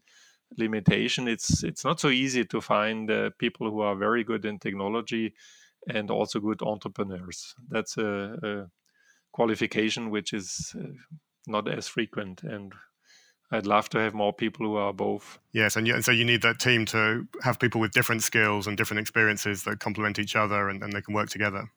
limitation. 0.57 1.29
It's 1.29 1.63
it's 1.63 1.85
not 1.85 2.01
so 2.01 2.09
easy 2.09 2.45
to 2.45 2.61
find 2.61 3.11
uh, 3.11 3.31
people 3.39 3.71
who 3.71 3.81
are 3.81 3.97
very 3.97 4.25
good 4.25 4.45
in 4.45 4.59
technology 4.59 5.35
and 5.89 6.11
also 6.11 6.41
good 6.41 6.63
entrepreneurs. 6.63 7.55
That's 7.69 7.97
a, 7.99 8.39
a 8.43 8.67
qualification 9.33 10.11
which 10.11 10.33
is 10.33 10.75
uh, 10.79 10.89
not 11.47 11.69
as 11.69 11.89
frequent 11.89 12.43
and 12.43 12.73
I'd 13.53 13.67
love 13.67 13.91
to 13.91 13.99
have 13.99 14.15
more 14.15 14.33
people 14.33 14.65
who 14.65 14.77
are 14.77 14.95
both. 14.95 15.39
Yes, 15.53 15.77
and, 15.77 15.87
you, 15.87 15.95
and 15.95 16.03
so 16.03 16.11
you 16.11 16.25
need 16.25 16.41
that 16.41 16.59
team 16.59 16.87
to 16.87 17.29
have 17.43 17.59
people 17.59 17.83
with 17.83 17.93
different 17.93 18.23
skills 18.23 18.67
and 18.67 18.79
different 18.79 19.01
experiences 19.01 19.65
that 19.65 19.79
complement 19.79 20.19
each 20.19 20.35
other 20.35 20.71
and, 20.71 20.83
and 20.83 20.93
they 20.93 21.03
can 21.03 21.13
work 21.13 21.29
together. 21.29 21.71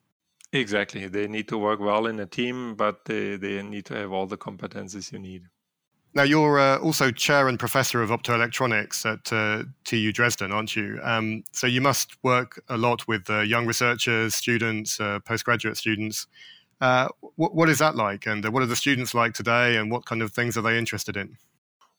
Exactly. 0.52 1.06
They 1.06 1.28
need 1.28 1.48
to 1.48 1.58
work 1.58 1.80
well 1.80 2.06
in 2.06 2.18
a 2.18 2.24
team, 2.24 2.76
but 2.76 3.04
they, 3.04 3.36
they 3.36 3.62
need 3.62 3.84
to 3.86 3.94
have 3.94 4.10
all 4.10 4.26
the 4.26 4.38
competencies 4.38 5.12
you 5.12 5.18
need. 5.18 5.42
Now, 6.16 6.22
you're 6.22 6.58
uh, 6.58 6.78
also 6.78 7.10
chair 7.10 7.46
and 7.46 7.58
professor 7.58 8.00
of 8.00 8.08
optoelectronics 8.08 9.04
at 9.04 9.30
uh, 9.30 9.64
TU 9.84 10.12
Dresden, 10.12 10.50
aren't 10.50 10.74
you? 10.74 10.98
Um, 11.02 11.44
so 11.52 11.66
you 11.66 11.82
must 11.82 12.16
work 12.22 12.58
a 12.70 12.78
lot 12.78 13.06
with 13.06 13.28
uh, 13.28 13.40
young 13.40 13.66
researchers, 13.66 14.34
students, 14.34 14.98
uh, 14.98 15.18
postgraduate 15.26 15.76
students. 15.76 16.26
Uh, 16.80 17.08
what, 17.34 17.54
what 17.54 17.68
is 17.68 17.80
that 17.80 17.96
like? 17.96 18.24
And 18.26 18.46
uh, 18.46 18.50
what 18.50 18.62
are 18.62 18.66
the 18.66 18.76
students 18.76 19.12
like 19.12 19.34
today? 19.34 19.76
And 19.76 19.90
what 19.90 20.06
kind 20.06 20.22
of 20.22 20.32
things 20.32 20.56
are 20.56 20.62
they 20.62 20.78
interested 20.78 21.18
in? 21.18 21.36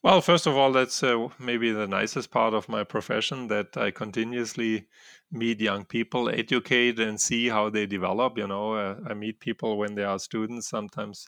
Well, 0.01 0.21
first 0.21 0.47
of 0.47 0.57
all, 0.57 0.71
that's 0.71 1.03
maybe 1.37 1.71
the 1.71 1.87
nicest 1.87 2.31
part 2.31 2.55
of 2.55 2.67
my 2.67 2.83
profession 2.83 3.49
that 3.49 3.77
I 3.77 3.91
continuously 3.91 4.87
meet 5.31 5.61
young 5.61 5.85
people, 5.85 6.27
educate, 6.27 6.99
and 6.99 7.21
see 7.21 7.49
how 7.49 7.69
they 7.69 7.85
develop. 7.85 8.39
You 8.39 8.47
know, 8.47 8.97
I 9.07 9.13
meet 9.13 9.39
people 9.39 9.77
when 9.77 9.93
they 9.93 10.05
are 10.05 10.17
students, 10.17 10.67
sometimes 10.67 11.27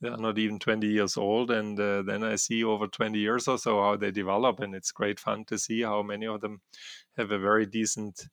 they 0.00 0.08
are 0.08 0.16
not 0.16 0.38
even 0.38 0.58
20 0.58 0.86
years 0.86 1.16
old 1.16 1.50
and 1.50 1.78
uh, 1.80 2.02
then 2.02 2.22
i 2.22 2.36
see 2.36 2.62
over 2.62 2.86
20 2.86 3.18
years 3.18 3.48
or 3.48 3.58
so 3.58 3.80
how 3.82 3.96
they 3.96 4.10
develop 4.10 4.60
and 4.60 4.74
it's 4.74 4.92
great 4.92 5.18
fun 5.18 5.44
to 5.44 5.58
see 5.58 5.82
how 5.82 6.02
many 6.02 6.26
of 6.26 6.40
them 6.40 6.60
have 7.16 7.30
a 7.30 7.38
very 7.38 7.66
decent 7.66 8.28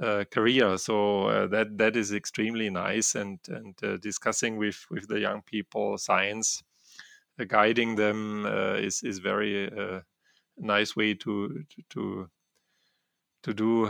uh, 0.00 0.24
career. 0.30 0.78
So 0.78 1.26
uh, 1.26 1.46
that 1.48 1.76
that 1.78 1.96
is 1.96 2.12
extremely 2.12 2.70
nice 2.70 3.14
and 3.14 3.38
and 3.48 3.74
uh, 3.82 3.96
discussing 3.98 4.56
with 4.56 4.86
with 4.90 5.08
the 5.08 5.18
young 5.20 5.42
people 5.42 5.98
science 5.98 6.62
uh, 7.38 7.44
guiding 7.44 7.96
them 7.96 8.46
uh, 8.46 8.74
is 8.74 9.02
is 9.02 9.18
very 9.18 9.70
nice 10.56 10.96
way 10.96 11.14
to 11.14 11.64
to 11.90 12.30
to 13.42 13.54
do 13.54 13.88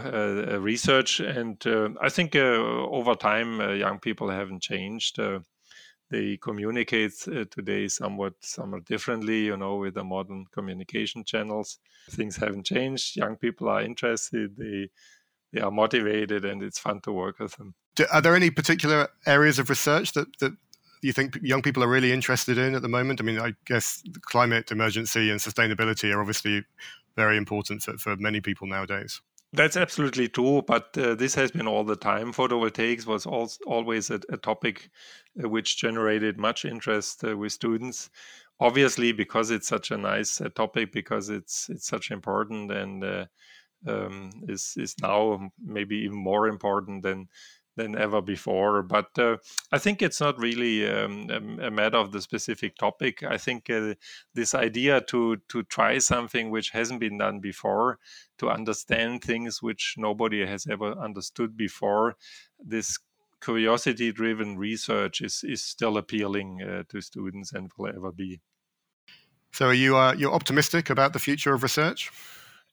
research. 0.58 1.20
And 1.20 1.62
i 2.00 2.08
think 2.08 2.34
over 2.34 3.14
time 3.14 3.60
young 3.76 4.00
people 4.00 4.30
haven't 4.30 4.62
changed 4.62 5.18
they 6.11 6.37
communicate 6.37 7.12
uh, 7.29 7.44
today 7.51 7.88
somewhat 7.88 8.35
somewhat 8.40 8.85
differently 8.85 9.44
you 9.44 9.57
know 9.57 9.77
with 9.77 9.94
the 9.94 10.05
modern 10.05 10.46
communication 10.53 11.25
channels. 11.25 11.79
Things 12.11 12.37
haven't 12.37 12.66
changed. 12.66 13.16
Young 13.16 13.37
people 13.37 13.68
are 13.68 13.83
interested. 13.83 14.57
They 14.57 14.90
they 15.53 15.61
are 15.61 15.70
motivated 15.70 16.44
and 16.44 16.62
it's 16.62 16.79
fun 16.79 17.01
to 17.03 17.12
work 17.12 17.38
with 17.38 17.57
them. 17.57 17.75
Are 18.12 18.20
there 18.20 18.37
any 18.37 18.51
particular 18.51 19.09
areas 19.27 19.59
of 19.59 19.70
research 19.70 20.12
that 20.12 20.29
that 20.40 20.53
you 21.03 21.12
think 21.12 21.38
young 21.42 21.62
people 21.62 21.83
are 21.83 21.88
really 21.88 22.12
interested 22.12 22.59
in 22.59 22.75
at 22.75 22.83
the 22.83 22.88
moment? 22.88 23.20
I 23.20 23.25
mean 23.25 23.40
i 23.40 23.55
guess 23.64 24.03
climate 24.23 24.70
emergency 24.70 25.31
and 25.31 25.40
sustainability 25.40 26.14
are 26.14 26.20
obviously 26.20 26.64
very 27.16 27.37
important 27.37 27.83
for, 27.83 27.99
for 27.99 28.16
many 28.16 28.40
people 28.40 28.66
nowadays 28.66 29.20
that's 29.52 29.76
absolutely 29.76 30.28
true, 30.28 30.62
but 30.62 30.96
uh, 30.96 31.14
this 31.14 31.34
has 31.34 31.50
been 31.50 31.66
all 31.66 31.84
the 31.84 31.96
time. 31.96 32.32
Photovoltaics 32.32 33.06
was 33.06 33.26
always 33.66 34.10
a, 34.10 34.20
a 34.28 34.36
topic 34.36 34.90
uh, 35.42 35.48
which 35.48 35.76
generated 35.76 36.38
much 36.38 36.64
interest 36.64 37.24
uh, 37.24 37.36
with 37.36 37.52
students. 37.52 38.10
Obviously, 38.60 39.12
because 39.12 39.50
it's 39.50 39.66
such 39.66 39.90
a 39.90 39.96
nice 39.96 40.40
uh, 40.40 40.50
topic, 40.50 40.92
because 40.92 41.30
it's 41.30 41.68
it's 41.68 41.86
such 41.86 42.10
important 42.10 42.70
and 42.70 43.02
uh, 43.02 43.26
um, 43.88 44.30
is 44.48 44.74
is 44.76 44.94
now 45.00 45.50
maybe 45.64 45.96
even 45.96 46.18
more 46.18 46.46
important 46.46 47.02
than 47.02 47.28
than 47.80 47.96
ever 47.96 48.20
before. 48.20 48.82
But 48.82 49.18
uh, 49.18 49.36
I 49.72 49.78
think 49.78 50.02
it's 50.02 50.20
not 50.20 50.38
really 50.38 50.88
um, 50.88 51.30
a 51.62 51.70
matter 51.70 51.98
of 51.98 52.12
the 52.12 52.20
specific 52.20 52.76
topic. 52.76 53.22
I 53.22 53.38
think 53.38 53.70
uh, 53.70 53.94
this 54.34 54.54
idea 54.54 55.00
to 55.12 55.36
to 55.48 55.62
try 55.64 55.98
something 55.98 56.50
which 56.50 56.70
hasn't 56.70 57.00
been 57.00 57.18
done 57.18 57.40
before, 57.40 57.98
to 58.38 58.50
understand 58.50 59.22
things 59.22 59.62
which 59.62 59.94
nobody 59.96 60.46
has 60.46 60.66
ever 60.66 60.92
understood 60.92 61.56
before, 61.56 62.16
this 62.58 62.98
curiosity-driven 63.40 64.58
research 64.58 65.20
is 65.20 65.44
is 65.44 65.62
still 65.64 65.96
appealing 65.96 66.62
uh, 66.62 66.82
to 66.88 67.00
students 67.00 67.52
and 67.52 67.70
will 67.76 67.88
ever 67.96 68.12
be. 68.12 68.40
So, 69.52 69.66
are 69.66 69.74
you 69.74 69.96
uh, 69.96 70.12
you're 70.12 70.34
optimistic 70.34 70.90
about 70.90 71.12
the 71.12 71.18
future 71.18 71.54
of 71.54 71.62
research? 71.62 72.10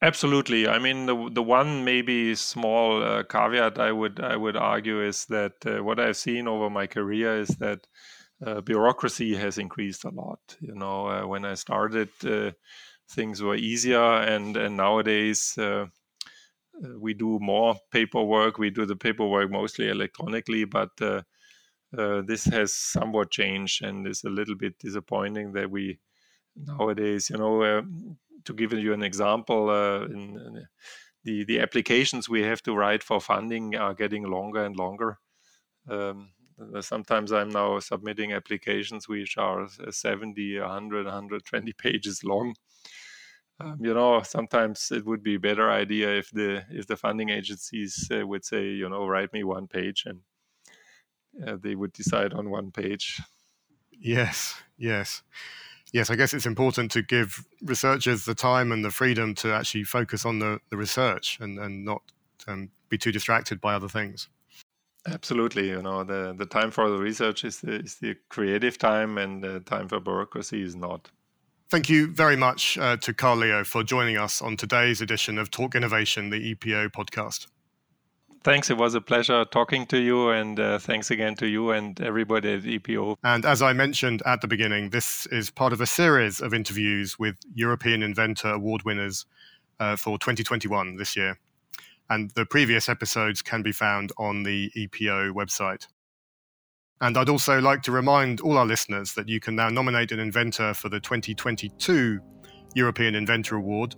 Absolutely. 0.02 0.68
I 0.68 0.78
mean, 0.80 1.06
the 1.08 1.30
the 1.32 1.42
one 1.44 1.84
maybe 1.84 2.36
small 2.36 3.02
uh, 3.04 3.24
caveat 3.24 3.80
I 3.80 3.92
would 3.92 4.20
I 4.20 4.36
would 4.36 4.56
argue 4.56 5.02
is 5.02 5.26
that 5.26 5.66
uh, 5.66 5.84
what 5.84 6.00
I've 6.00 6.18
seen 6.18 6.48
over 6.48 6.70
my 6.70 6.86
career 6.86 7.40
is 7.40 7.50
that 7.58 7.88
uh, 8.46 8.62
bureaucracy 8.62 9.36
has 9.36 9.58
increased 9.58 10.04
a 10.06 10.10
lot. 10.12 10.58
You 10.60 10.76
know, 10.76 11.08
uh, 11.08 11.28
when 11.28 11.46
I 11.46 11.56
started, 11.56 12.10
uh, 12.26 12.52
things 13.10 13.42
were 13.42 13.56
easier, 13.56 14.04
and 14.04 14.58
and 14.58 14.78
nowadays 14.78 15.58
uh, 15.58 15.88
we 17.00 17.14
do 17.14 17.40
more 17.42 17.76
paperwork. 17.92 18.58
We 18.60 18.70
do 18.72 18.86
the 18.86 18.96
paperwork 18.98 19.52
mostly 19.52 19.90
electronically, 19.90 20.66
but 20.66 20.92
this 22.28 22.46
has 22.46 22.74
somewhat 22.74 23.32
changed, 23.32 23.84
and 23.84 24.08
it's 24.08 24.24
a 24.24 24.30
little 24.30 24.56
bit 24.56 24.80
disappointing 24.80 25.54
that 25.54 25.72
we 25.72 26.00
nowadays, 26.56 27.30
you 27.30 27.38
know 27.38 27.84
to 28.46 28.54
give 28.54 28.74
you 28.74 28.94
an 28.94 29.04
example, 29.04 29.70
uh, 29.70 30.06
in, 30.06 30.38
in 30.38 30.68
the 31.24 31.44
the 31.44 31.60
applications 31.60 32.30
we 32.30 32.42
have 32.44 32.62
to 32.64 32.74
write 32.74 33.04
for 33.04 33.20
funding 33.20 33.76
are 33.76 33.94
getting 33.94 34.24
longer 34.24 34.64
and 34.64 34.76
longer. 34.76 35.20
Um, 35.90 36.32
sometimes 36.82 37.32
I'm 37.32 37.50
now 37.50 37.80
submitting 37.80 38.34
applications 38.34 39.08
which 39.08 39.38
are 39.38 39.68
70, 39.90 40.60
100, 40.60 41.06
120 41.06 41.74
pages 41.78 42.24
long. 42.24 42.56
Um, 43.60 43.78
you 43.82 43.94
know, 43.94 44.22
sometimes 44.22 44.92
it 44.92 45.06
would 45.06 45.24
be 45.24 45.36
a 45.36 45.40
better 45.40 45.72
idea 45.72 46.16
if 46.16 46.30
the 46.32 46.64
if 46.70 46.86
the 46.86 46.96
funding 46.96 47.30
agencies 47.30 48.08
uh, 48.12 48.26
would 48.26 48.46
say, 48.46 48.66
you 48.70 48.88
know, 48.88 49.08
write 49.08 49.34
me 49.34 49.44
one 49.44 49.68
page, 49.68 50.06
and 50.06 50.22
uh, 51.46 51.58
they 51.60 51.74
would 51.74 51.92
decide 51.92 52.34
on 52.34 52.52
one 52.52 52.72
page. 52.72 53.20
Yes, 53.92 54.62
yes 54.78 55.24
yes, 55.92 56.10
I 56.10 56.16
guess 56.16 56.34
it's 56.34 56.46
important 56.46 56.92
to 56.92 57.02
give 57.02 57.46
researchers 57.62 58.26
the 58.26 58.36
time 58.36 58.72
and 58.72 58.84
the 58.84 58.92
freedom 58.92 59.34
to 59.36 59.54
actually 59.54 59.84
focus 59.84 60.26
on 60.26 60.40
the, 60.40 60.60
the 60.70 60.78
research 60.78 61.38
and, 61.40 61.60
and 61.60 61.86
not 61.86 62.02
um, 62.48 62.70
be 62.90 62.98
too 62.98 63.12
distracted 63.12 63.60
by 63.62 63.74
other 63.74 63.90
things. 63.90 64.30
Absolutely, 65.08 65.70
you 65.70 65.82
know 65.82 66.04
the 66.04 66.36
the 66.38 66.46
time 66.46 66.70
for 66.70 66.90
the 66.90 66.98
research 66.98 67.46
is 67.46 67.62
the, 67.62 67.76
is 67.76 67.96
the 67.96 68.16
creative 68.28 68.78
time, 68.78 69.18
and 69.18 69.42
the 69.42 69.62
time 69.62 69.88
for 69.88 70.02
bureaucracy 70.02 70.62
is 70.62 70.76
not. 70.76 71.10
Thank 71.70 71.90
you 71.90 72.08
very 72.08 72.36
much 72.36 72.78
uh, 72.78 72.98
to 72.98 73.14
Karl 73.14 73.38
Leo 73.38 73.64
for 73.64 73.84
joining 73.84 74.18
us 74.18 74.42
on 74.42 74.58
today's 74.58 75.02
edition 75.02 75.38
of 75.38 75.50
Talk 75.50 75.76
Innovation, 75.76 76.30
the 76.30 76.56
EPO 76.56 76.92
podcast. 76.92 77.48
Thanks. 78.48 78.70
It 78.70 78.78
was 78.78 78.96
a 78.96 79.02
pleasure 79.02 79.44
talking 79.44 79.86
to 79.88 79.98
you. 79.98 80.30
And 80.30 80.58
uh, 80.58 80.80
thanks 80.80 81.12
again 81.12 81.36
to 81.36 81.48
you 81.48 81.72
and 81.72 82.00
everybody 82.00 82.54
at 82.54 82.62
EPO. 82.62 83.18
And 83.22 83.44
as 83.46 83.62
I 83.62 83.74
mentioned 83.74 84.24
at 84.26 84.40
the 84.40 84.48
beginning, 84.48 84.92
this 84.92 85.26
is 85.26 85.50
part 85.50 85.74
of 85.74 85.82
a 85.82 85.86
series 85.86 86.40
of 86.40 86.54
interviews 86.54 87.20
with 87.20 87.36
European 87.56 88.02
Inventor 88.02 88.54
Award 88.54 88.84
winners 88.84 89.26
uh, 89.82 89.98
for 89.98 90.18
2021 90.18 90.96
this 90.96 91.14
year. 91.18 91.38
And 92.10 92.32
the 92.36 92.46
previous 92.46 92.88
episodes 92.88 93.42
can 93.42 93.64
be 93.64 93.74
found 93.74 94.14
on 94.18 94.44
the 94.44 94.72
EPO 94.78 95.34
website. 95.34 95.86
And 97.02 97.18
I'd 97.18 97.28
also 97.28 97.60
like 97.60 97.82
to 97.82 97.92
remind 97.92 98.40
all 98.40 98.58
our 98.58 98.66
listeners 98.66 99.12
that 99.16 99.28
you 99.28 99.42
can 99.42 99.58
now 99.58 99.68
nominate 99.68 100.14
an 100.14 100.22
inventor 100.22 100.74
for 100.74 100.88
the 100.88 101.02
2022 101.02 102.22
European 102.76 103.14
Inventor 103.14 103.58
Award, 103.58 103.96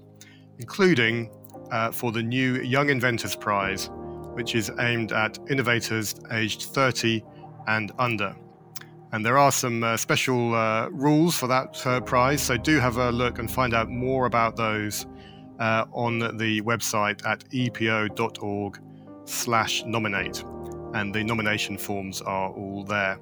including 0.57 1.29
uh, 1.71 1.91
for 1.91 2.11
the 2.11 2.23
new 2.23 2.55
Young 2.63 2.89
Inventors 2.89 3.35
Prize 3.35 3.91
which 4.33 4.55
is 4.55 4.71
aimed 4.79 5.11
at 5.11 5.37
innovators 5.49 6.15
aged 6.31 6.63
30 6.63 7.23
and 7.67 7.91
under. 7.99 8.35
And 9.11 9.25
there 9.25 9.37
are 9.37 9.51
some 9.51 9.83
uh, 9.83 9.97
special 9.97 10.53
uh, 10.53 10.89
rules 10.89 11.35
for 11.35 11.47
that 11.47 11.85
uh, 11.85 11.99
prize, 12.01 12.41
so 12.41 12.57
do 12.57 12.79
have 12.79 12.97
a 12.97 13.11
look 13.11 13.39
and 13.39 13.49
find 13.49 13.73
out 13.73 13.89
more 13.89 14.27
about 14.27 14.55
those 14.55 15.07
uh, 15.59 15.85
on 15.91 16.19
the 16.37 16.61
website 16.61 17.25
at 17.25 17.43
epo.org 17.49 18.79
slash 19.25 19.83
nominate. 19.85 20.43
And 20.93 21.13
the 21.13 21.23
nomination 21.23 21.77
forms 21.77 22.21
are 22.21 22.51
all 22.51 22.83
there. 22.83 23.19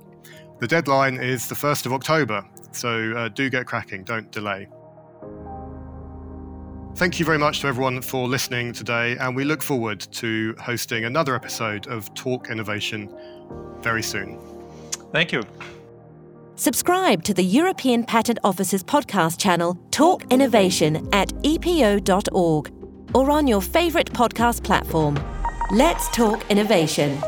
The 0.59 0.67
deadline 0.67 1.17
is 1.17 1.47
the 1.47 1.55
1st 1.55 1.85
of 1.85 1.93
October, 1.93 2.43
so 2.71 3.13
uh, 3.15 3.29
do 3.29 3.49
get 3.49 3.65
cracking, 3.65 4.03
don't 4.03 4.31
delay. 4.31 4.67
Thank 6.97 7.19
you 7.19 7.25
very 7.25 7.37
much 7.37 7.59
to 7.59 7.67
everyone 7.67 8.01
for 8.01 8.27
listening 8.27 8.73
today, 8.73 9.17
and 9.19 9.35
we 9.35 9.43
look 9.43 9.61
forward 9.61 9.99
to 10.13 10.55
hosting 10.59 11.05
another 11.05 11.35
episode 11.35 11.85
of 11.85 12.11
Talk 12.15 12.49
Innovation 12.49 13.13
very 13.81 14.01
soon. 14.01 14.39
Thank 15.11 15.31
you. 15.31 15.43
Subscribe 16.55 17.21
to 17.25 17.35
the 17.35 17.43
European 17.43 18.03
Patent 18.03 18.39
Office's 18.43 18.83
podcast 18.83 19.39
channel, 19.39 19.77
Talk 19.91 20.23
Innovation, 20.31 21.07
at 21.13 21.29
epo.org 21.43 22.73
or 23.13 23.29
on 23.29 23.45
your 23.45 23.61
favourite 23.61 24.11
podcast 24.11 24.63
platform. 24.63 25.19
Let's 25.69 26.09
talk 26.09 26.43
innovation. 26.49 27.21